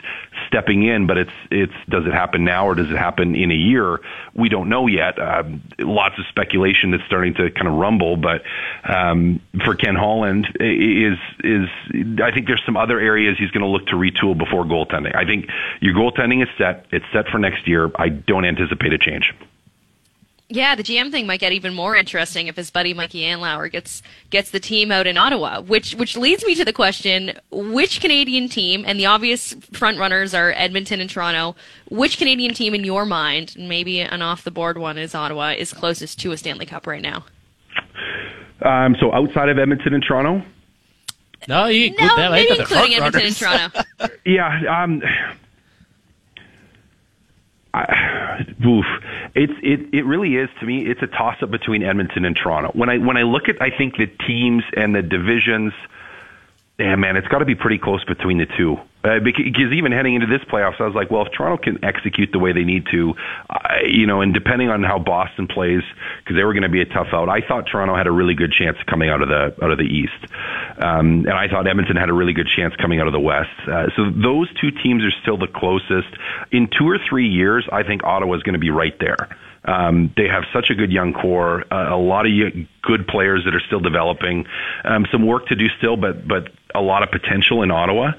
stepping 0.48 0.84
in, 0.84 1.08
but 1.08 1.18
it's 1.18 1.32
it's 1.52 1.74
does 1.90 2.06
it 2.06 2.14
happen 2.14 2.44
now 2.44 2.68
or 2.68 2.76
does 2.76 2.90
it 2.90 2.98
happen 2.98 3.36
in 3.36 3.52
a 3.52 3.56
year? 3.56 4.00
We 4.34 4.50
don't 4.50 4.70
know 4.70 4.88
yet. 4.88 5.20
Um, 5.20 5.62
lots 5.80 6.18
of 6.18 6.26
speculation 6.28 6.92
that's 6.92 7.04
starting 7.06 7.34
to 7.36 7.52
kind 7.52 7.68
of 7.68 7.74
rumble, 7.74 8.18
but 8.18 8.44
um, 8.84 9.40
for 9.64 9.76
Ken 9.76 9.96
Holland 9.96 10.48
is 10.60 11.18
is 11.44 11.70
I 12.22 12.32
think 12.32 12.48
there's 12.48 12.64
some 12.66 12.78
other 12.78 13.00
areas 13.00 13.38
he's 13.38 13.52
going 13.52 13.64
to 13.64 13.70
look 13.70 13.88
to 13.88 13.96
retool 13.96 14.38
before 14.38 14.66
goaltending. 14.66 15.16
I 15.16 15.26
think 15.26 15.50
your 15.82 15.94
goaltending 15.94 16.42
is 16.42 16.50
set. 16.58 16.86
It's 16.92 17.06
set 17.14 17.28
for 17.30 17.38
next 17.38 17.68
year. 17.68 17.92
I 17.96 18.10
don't 18.10 18.46
anticipate 18.46 18.94
a 18.94 18.98
change. 18.98 19.34
Yeah, 20.50 20.76
the 20.76 20.84
GM 20.84 21.12
thing 21.12 21.28
might 21.28 21.42
get 21.42 21.52
even 21.52 21.74
more 21.74 21.94
interesting 21.96 22.48
if 22.48 22.56
his 22.56 22.72
buddy 22.72 22.94
Mikey 22.94 23.24
Andlauer 23.24 23.70
gets 23.70 24.02
gets 24.30 24.52
the 24.52 24.62
team 24.62 24.92
out 24.92 25.06
in 25.06 25.18
Ottawa. 25.18 25.60
Which 25.60 25.94
which 25.96 26.16
leads 26.16 26.46
me 26.46 26.56
to 26.56 26.64
the 26.64 26.72
question: 26.72 27.38
Which 27.52 28.00
Canadian 28.00 28.48
team? 28.48 28.86
And 28.88 28.98
the 28.98 29.08
obvious 29.08 29.54
front 29.74 30.00
runners 30.00 30.34
are 30.34 30.54
Edmonton 30.56 31.02
and 31.02 31.10
Toronto. 31.10 31.58
Which 31.90 32.18
Canadian 32.18 32.54
team, 32.54 32.74
in 32.74 32.86
your 32.86 33.06
mind, 33.06 33.56
maybe 33.60 34.00
an 34.00 34.22
off 34.22 34.46
the 34.46 34.52
board 34.52 34.78
one 34.78 34.98
is 34.98 35.14
Ottawa, 35.14 35.50
is 35.50 35.74
closest 35.74 36.18
to 36.22 36.32
a 36.32 36.38
Stanley 36.38 36.66
Cup 36.66 36.88
right 36.88 37.02
now? 37.02 37.26
Um, 38.62 38.96
so 39.02 39.14
outside 39.14 39.50
of 39.50 39.60
Edmonton 39.60 39.94
and 39.94 40.04
Toronto. 40.04 40.46
No, 41.48 41.66
you 41.66 41.92
no, 41.92 42.16
them. 42.16 42.32
maybe 42.32 42.58
including 42.58 42.94
Edmonton 42.96 43.22
and 43.22 43.36
Toronto. 43.36 43.82
yeah. 44.26 44.84
Um, 44.84 45.02
I, 47.78 48.46
oof. 48.66 48.86
It's 49.36 49.54
it 49.62 49.94
it 49.94 50.06
really 50.06 50.36
is 50.36 50.50
to 50.60 50.66
me. 50.66 50.86
It's 50.86 51.02
a 51.02 51.08
toss 51.08 51.42
up 51.42 51.52
between 51.52 51.84
Edmonton 51.84 52.26
and 52.26 52.36
Toronto. 52.36 52.72
When 52.74 52.90
I 52.90 52.98
when 52.98 53.18
I 53.18 53.24
look 53.24 53.50
at 53.50 53.62
I 53.62 53.70
think 53.76 53.98
the 53.98 54.08
teams 54.26 54.64
and 54.76 54.96
the 54.96 55.02
divisions, 55.02 55.74
yeah, 56.80 56.96
man, 56.96 57.18
it's 57.18 57.28
got 57.28 57.40
to 57.40 57.46
be 57.46 57.56
pretty 57.56 57.78
close 57.78 58.04
between 58.04 58.38
the 58.38 58.48
two. 58.58 58.78
Uh, 59.08 59.20
because 59.24 59.72
even 59.72 59.92
heading 59.92 60.16
into 60.16 60.28
this 60.28 60.44
playoffs, 60.50 60.82
I 60.82 60.86
was 60.86 60.96
like, 60.96 61.10
well, 61.10 61.26
if 61.26 61.32
Toronto 61.32 61.64
can 61.64 61.84
execute 61.84 62.32
the 62.34 62.40
way 62.40 62.52
they 62.52 62.66
need 62.66 62.88
to, 62.92 63.14
uh, 63.50 63.58
you 63.88 64.06
know, 64.06 64.20
and 64.20 64.34
depending 64.34 64.70
on 64.70 64.84
how 64.84 65.00
Boston 65.00 65.48
plays, 65.48 65.82
because 66.20 66.36
they 66.36 66.44
were 66.44 66.54
going 66.54 66.64
to 66.64 66.70
be 66.70 66.82
a 66.82 66.86
tough 66.86 67.08
out, 67.14 67.30
I 67.30 67.40
thought 67.40 67.68
Toronto 67.72 67.96
had 67.96 68.08
a 68.08 68.12
really 68.12 68.34
good 68.34 68.52
chance 68.52 68.78
of 68.80 68.86
coming 68.86 69.10
out 69.10 69.22
of 69.22 69.30
the 69.30 69.56
out 69.64 69.72
of 69.72 69.78
the 69.78 69.86
East, 69.86 70.20
um, 70.80 71.26
and 71.26 71.34
I 71.34 71.48
thought 71.48 71.68
Edmonton 71.68 71.96
had 71.96 72.10
a 72.10 72.14
really 72.14 72.34
good 72.34 72.50
chance 72.54 72.76
coming 72.76 73.00
out 73.00 73.08
of 73.08 73.14
the 73.14 73.20
West. 73.20 73.50
Uh, 73.66 73.88
so 73.96 74.12
those 74.12 74.50
two 74.60 74.72
teams 74.72 75.04
are 75.04 75.14
still 75.22 75.38
the 75.38 75.48
closest. 75.48 76.10
In 76.52 76.68
two 76.68 76.90
or 76.90 76.98
three 77.08 77.30
years, 77.30 77.66
I 77.72 77.84
think 77.84 78.04
Ottawa 78.04 78.36
is 78.36 78.44
going 78.44 78.54
to 78.54 78.60
be 78.60 78.72
right 78.72 78.98
there. 79.00 79.30
Um, 79.64 80.14
they 80.16 80.28
have 80.28 80.44
such 80.54 80.70
a 80.70 80.76
good 80.76 80.92
young 80.92 81.14
core, 81.14 81.66
uh, 81.72 81.94
a 81.94 82.00
lot 82.00 82.26
of 82.26 82.32
good 82.82 83.08
players 83.08 83.44
that 83.46 83.54
are 83.54 83.60
still 83.60 83.82
developing, 83.82 84.46
um, 84.86 85.06
some 85.12 85.26
work 85.26 85.48
to 85.48 85.56
do 85.56 85.68
still, 85.78 85.98
but 85.98 86.28
but 86.28 86.50
a 86.76 86.82
lot 86.82 87.04
of 87.04 87.12
potential 87.12 87.64
in 87.64 87.72
Ottawa 87.72 88.12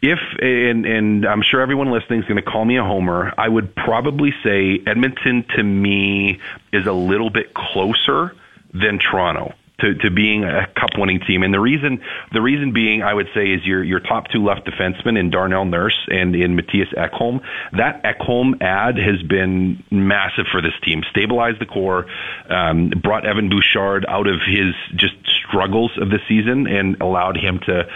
if 0.00 0.18
and 0.40 0.86
and 0.86 1.26
I'm 1.26 1.42
sure 1.42 1.60
everyone 1.60 1.90
listening 1.90 2.20
is 2.20 2.26
going 2.26 2.42
to 2.42 2.50
call 2.50 2.64
me 2.64 2.76
a 2.76 2.84
homer, 2.84 3.32
I 3.36 3.48
would 3.48 3.74
probably 3.74 4.32
say 4.44 4.80
Edmonton 4.86 5.44
to 5.56 5.62
me 5.62 6.40
is 6.72 6.86
a 6.86 6.92
little 6.92 7.30
bit 7.30 7.54
closer 7.54 8.34
than 8.72 8.98
Toronto 8.98 9.54
to, 9.80 9.94
to 9.94 10.10
being 10.10 10.44
a 10.44 10.66
cup 10.74 10.90
winning 10.96 11.20
team. 11.26 11.42
And 11.42 11.54
the 11.54 11.60
reason 11.60 12.00
the 12.32 12.40
reason 12.40 12.72
being 12.72 13.02
I 13.02 13.14
would 13.14 13.28
say 13.34 13.50
is 13.50 13.64
your 13.64 13.82
your 13.82 14.00
top 14.00 14.28
two 14.28 14.44
left 14.44 14.66
defensemen 14.66 15.18
in 15.18 15.30
Darnell 15.30 15.64
Nurse 15.64 15.98
and 16.08 16.34
in 16.34 16.56
Mattias 16.56 16.92
Ekholm. 16.94 17.40
That 17.72 18.02
Ekholm 18.02 18.60
add 18.60 18.98
has 18.98 19.22
been 19.22 19.82
massive 19.90 20.46
for 20.50 20.60
this 20.60 20.74
team. 20.84 21.02
Stabilized 21.10 21.60
the 21.60 21.66
core, 21.66 22.06
um, 22.48 22.90
brought 22.90 23.26
Evan 23.26 23.48
Bouchard 23.48 24.04
out 24.08 24.26
of 24.26 24.40
his 24.46 24.74
just 24.96 25.14
struggles 25.48 25.90
of 26.00 26.10
the 26.10 26.18
season 26.28 26.66
and 26.66 27.00
allowed 27.00 27.36
him 27.36 27.60
to 27.66 27.88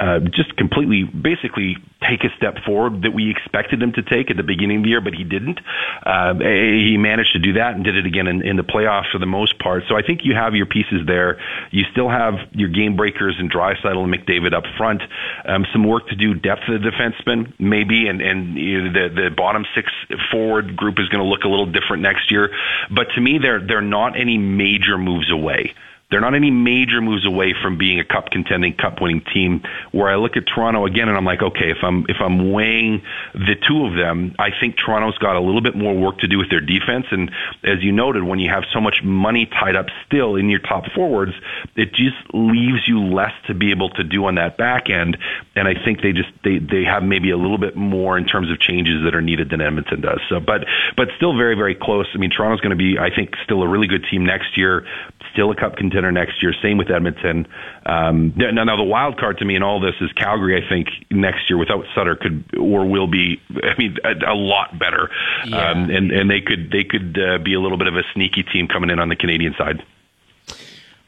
uh, 0.00 0.18
just 0.32 0.56
completely, 0.56 1.04
basically 1.04 1.76
take 2.08 2.24
a 2.24 2.34
step 2.34 2.56
forward 2.64 3.02
that 3.02 3.12
we 3.12 3.30
expected 3.30 3.82
him 3.82 3.92
to 3.92 4.02
take 4.02 4.30
at 4.30 4.36
the 4.36 4.42
beginning 4.42 4.78
of 4.78 4.82
the 4.84 4.88
year, 4.88 5.00
but 5.02 5.12
he 5.12 5.24
didn't. 5.24 5.60
Uh, 6.06 6.32
he 6.40 6.96
managed 6.96 7.32
to 7.34 7.38
do 7.38 7.52
that 7.52 7.74
and 7.74 7.84
did 7.84 7.96
it 7.96 8.06
again 8.06 8.26
in, 8.26 8.40
in 8.40 8.56
the 8.56 8.62
playoffs 8.62 9.10
for 9.12 9.18
the 9.18 9.26
most 9.26 9.58
part. 9.58 9.82
So 9.88 9.96
I 9.96 10.02
think 10.02 10.20
you 10.24 10.34
have 10.34 10.54
your 10.54 10.64
pieces 10.64 11.06
there. 11.06 11.38
You 11.70 11.84
still 11.92 12.08
have 12.08 12.34
your 12.52 12.70
game 12.70 12.96
breakers 12.96 13.36
and 13.38 13.52
Draisaitl 13.52 14.02
and 14.02 14.14
McDavid 14.14 14.54
up 14.54 14.64
front. 14.78 15.02
Um, 15.44 15.66
some 15.70 15.86
work 15.86 16.08
to 16.08 16.16
do 16.16 16.32
depth 16.32 16.62
of 16.68 16.80
the 16.80 16.88
defensemen, 16.88 17.52
maybe, 17.58 18.08
and, 18.08 18.22
and 18.22 18.56
you 18.56 18.82
know, 18.82 18.92
the, 18.92 19.14
the 19.14 19.30
bottom 19.36 19.66
six 19.74 19.92
forward 20.30 20.76
group 20.76 20.98
is 20.98 21.08
going 21.08 21.22
to 21.22 21.28
look 21.28 21.44
a 21.44 21.48
little 21.48 21.66
different 21.66 22.02
next 22.02 22.30
year. 22.30 22.50
But 22.90 23.08
to 23.16 23.20
me, 23.20 23.36
they're, 23.36 23.60
they're 23.60 23.82
not 23.82 24.18
any 24.18 24.38
major 24.38 24.96
moves 24.96 25.30
away. 25.30 25.74
They're 26.10 26.20
not 26.20 26.34
any 26.34 26.50
major 26.50 27.00
moves 27.00 27.26
away 27.26 27.54
from 27.62 27.78
being 27.78 28.00
a 28.00 28.04
cup 28.04 28.30
contending, 28.30 28.74
cup 28.74 29.00
winning 29.00 29.22
team. 29.32 29.62
Where 29.92 30.08
I 30.08 30.16
look 30.16 30.36
at 30.36 30.44
Toronto 30.46 30.84
again 30.86 31.08
and 31.08 31.16
I'm 31.16 31.24
like, 31.24 31.42
okay, 31.42 31.70
if 31.70 31.78
I'm 31.82 32.04
if 32.08 32.16
I'm 32.20 32.52
weighing 32.52 33.02
the 33.34 33.54
two 33.66 33.86
of 33.86 33.94
them, 33.94 34.34
I 34.38 34.50
think 34.58 34.76
Toronto's 34.76 35.18
got 35.18 35.36
a 35.36 35.40
little 35.40 35.62
bit 35.62 35.76
more 35.76 35.94
work 35.94 36.18
to 36.18 36.28
do 36.28 36.38
with 36.38 36.50
their 36.50 36.60
defense. 36.60 37.06
And 37.10 37.30
as 37.62 37.82
you 37.82 37.92
noted, 37.92 38.24
when 38.24 38.38
you 38.38 38.50
have 38.50 38.64
so 38.72 38.80
much 38.80 39.02
money 39.04 39.46
tied 39.46 39.76
up 39.76 39.86
still 40.06 40.34
in 40.34 40.48
your 40.48 40.60
top 40.60 40.84
forwards, 40.94 41.32
it 41.76 41.92
just 41.92 42.18
leaves 42.34 42.86
you 42.86 43.00
less 43.00 43.32
to 43.46 43.54
be 43.54 43.70
able 43.70 43.90
to 43.90 44.04
do 44.04 44.24
on 44.26 44.34
that 44.34 44.56
back 44.56 44.90
end. 44.90 45.16
And 45.54 45.68
I 45.68 45.74
think 45.74 46.02
they 46.02 46.12
just 46.12 46.30
they 46.42 46.58
they 46.58 46.84
have 46.84 47.02
maybe 47.02 47.30
a 47.30 47.36
little 47.36 47.58
bit 47.58 47.76
more 47.76 48.18
in 48.18 48.26
terms 48.26 48.50
of 48.50 48.58
changes 48.58 49.04
that 49.04 49.14
are 49.14 49.22
needed 49.22 49.50
than 49.50 49.60
Edmonton 49.60 50.00
does. 50.00 50.20
So, 50.28 50.40
but 50.40 50.66
but 50.96 51.08
still 51.16 51.36
very 51.36 51.54
very 51.54 51.74
close. 51.74 52.06
I 52.14 52.18
mean, 52.18 52.30
Toronto's 52.30 52.60
going 52.60 52.76
to 52.76 52.82
be 52.82 52.98
I 52.98 53.14
think 53.14 53.34
still 53.44 53.62
a 53.62 53.68
really 53.68 53.86
good 53.86 54.04
team 54.10 54.26
next 54.26 54.56
year 54.56 54.86
still 55.32 55.50
a 55.50 55.56
cup 55.56 55.76
contender 55.76 55.99
next 56.10 56.42
year. 56.42 56.54
Same 56.62 56.78
with 56.78 56.90
Edmonton. 56.90 57.46
Um, 57.84 58.32
now, 58.36 58.64
now 58.64 58.76
the 58.76 58.84
wild 58.84 59.18
card 59.18 59.38
to 59.38 59.44
me 59.44 59.56
in 59.56 59.62
all 59.62 59.80
this 59.80 59.94
is 60.00 60.10
Calgary. 60.12 60.62
I 60.62 60.68
think 60.68 60.88
next 61.10 61.48
year 61.48 61.58
without 61.58 61.84
Sutter 61.94 62.16
could 62.16 62.44
or 62.58 62.88
will 62.88 63.06
be. 63.06 63.40
I 63.62 63.76
mean, 63.78 63.96
a, 64.04 64.32
a 64.32 64.34
lot 64.34 64.78
better. 64.78 65.10
Yeah. 65.46 65.70
Um, 65.70 65.90
and 65.90 66.10
and 66.10 66.30
they 66.30 66.40
could 66.40 66.70
they 66.70 66.84
could 66.84 67.18
uh, 67.18 67.38
be 67.38 67.54
a 67.54 67.60
little 67.60 67.78
bit 67.78 67.86
of 67.86 67.96
a 67.96 68.02
sneaky 68.14 68.42
team 68.42 68.68
coming 68.68 68.90
in 68.90 68.98
on 68.98 69.08
the 69.08 69.16
Canadian 69.16 69.54
side. 69.58 69.82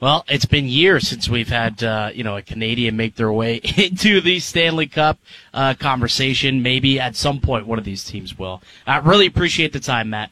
Well, 0.01 0.25
it's 0.29 0.47
been 0.47 0.67
years 0.67 1.07
since 1.07 1.29
we've 1.29 1.49
had 1.49 1.83
uh, 1.85 2.11
you 2.13 2.25
know 2.25 2.37
a 2.37 2.43
Canadian 2.43 2.97
make 2.97 3.15
their 3.15 3.33
way 3.33 3.57
into 3.77 4.21
the 4.21 4.41
Stanley 4.41 4.89
Cup 4.89 5.19
uh, 5.55 5.75
conversation. 5.79 6.63
Maybe 6.63 6.99
at 6.99 7.15
some 7.17 7.41
point 7.41 7.67
one 7.67 7.79
of 7.79 7.85
these 7.85 8.05
teams 8.05 8.37
will. 8.37 8.63
I 8.87 8.99
really 8.99 9.27
appreciate 9.27 9.73
the 9.73 9.81
time, 9.81 10.11
Matt. 10.11 10.31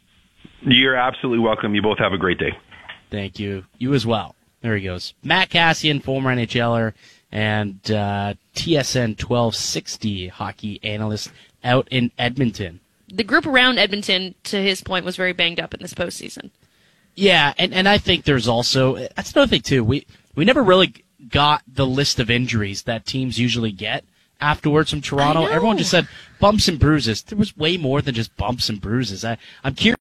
You're 0.62 0.96
absolutely 0.96 1.38
welcome. 1.38 1.74
You 1.74 1.82
both 1.82 1.98
have 1.98 2.12
a 2.12 2.18
great 2.18 2.38
day. 2.38 2.58
Thank 3.10 3.38
you. 3.38 3.64
You 3.78 3.94
as 3.94 4.06
well. 4.06 4.34
There 4.60 4.76
he 4.76 4.84
goes. 4.84 5.14
Matt 5.22 5.50
Kassian, 5.50 6.02
former 6.02 6.34
NHLer 6.34 6.92
and 7.32 7.78
uh, 7.90 8.34
TSN 8.54 9.20
1260 9.22 10.28
hockey 10.28 10.80
analyst 10.82 11.30
out 11.62 11.88
in 11.90 12.10
Edmonton. 12.18 12.80
The 13.08 13.24
group 13.24 13.46
around 13.46 13.78
Edmonton, 13.78 14.34
to 14.44 14.56
his 14.56 14.82
point, 14.82 15.04
was 15.04 15.16
very 15.16 15.32
banged 15.32 15.60
up 15.60 15.74
in 15.74 15.80
this 15.80 15.94
postseason. 15.94 16.50
Yeah, 17.14 17.54
and, 17.58 17.74
and 17.74 17.88
I 17.88 17.98
think 17.98 18.24
there's 18.24 18.48
also 18.48 18.96
that's 18.96 19.32
another 19.32 19.48
thing 19.48 19.62
too. 19.62 19.82
We 19.82 20.06
we 20.34 20.44
never 20.44 20.62
really 20.62 20.94
got 21.28 21.62
the 21.66 21.86
list 21.86 22.20
of 22.20 22.30
injuries 22.30 22.82
that 22.82 23.04
teams 23.04 23.38
usually 23.38 23.72
get 23.72 24.04
afterwards 24.40 24.90
from 24.90 25.00
Toronto. 25.00 25.46
Everyone 25.46 25.76
just 25.76 25.90
said 25.90 26.08
bumps 26.38 26.68
and 26.68 26.78
bruises. 26.78 27.22
There 27.22 27.36
was 27.36 27.56
way 27.56 27.76
more 27.76 28.00
than 28.00 28.14
just 28.14 28.34
bumps 28.36 28.68
and 28.68 28.80
bruises. 28.80 29.24
I, 29.24 29.38
I'm 29.64 29.74
curious 29.74 29.98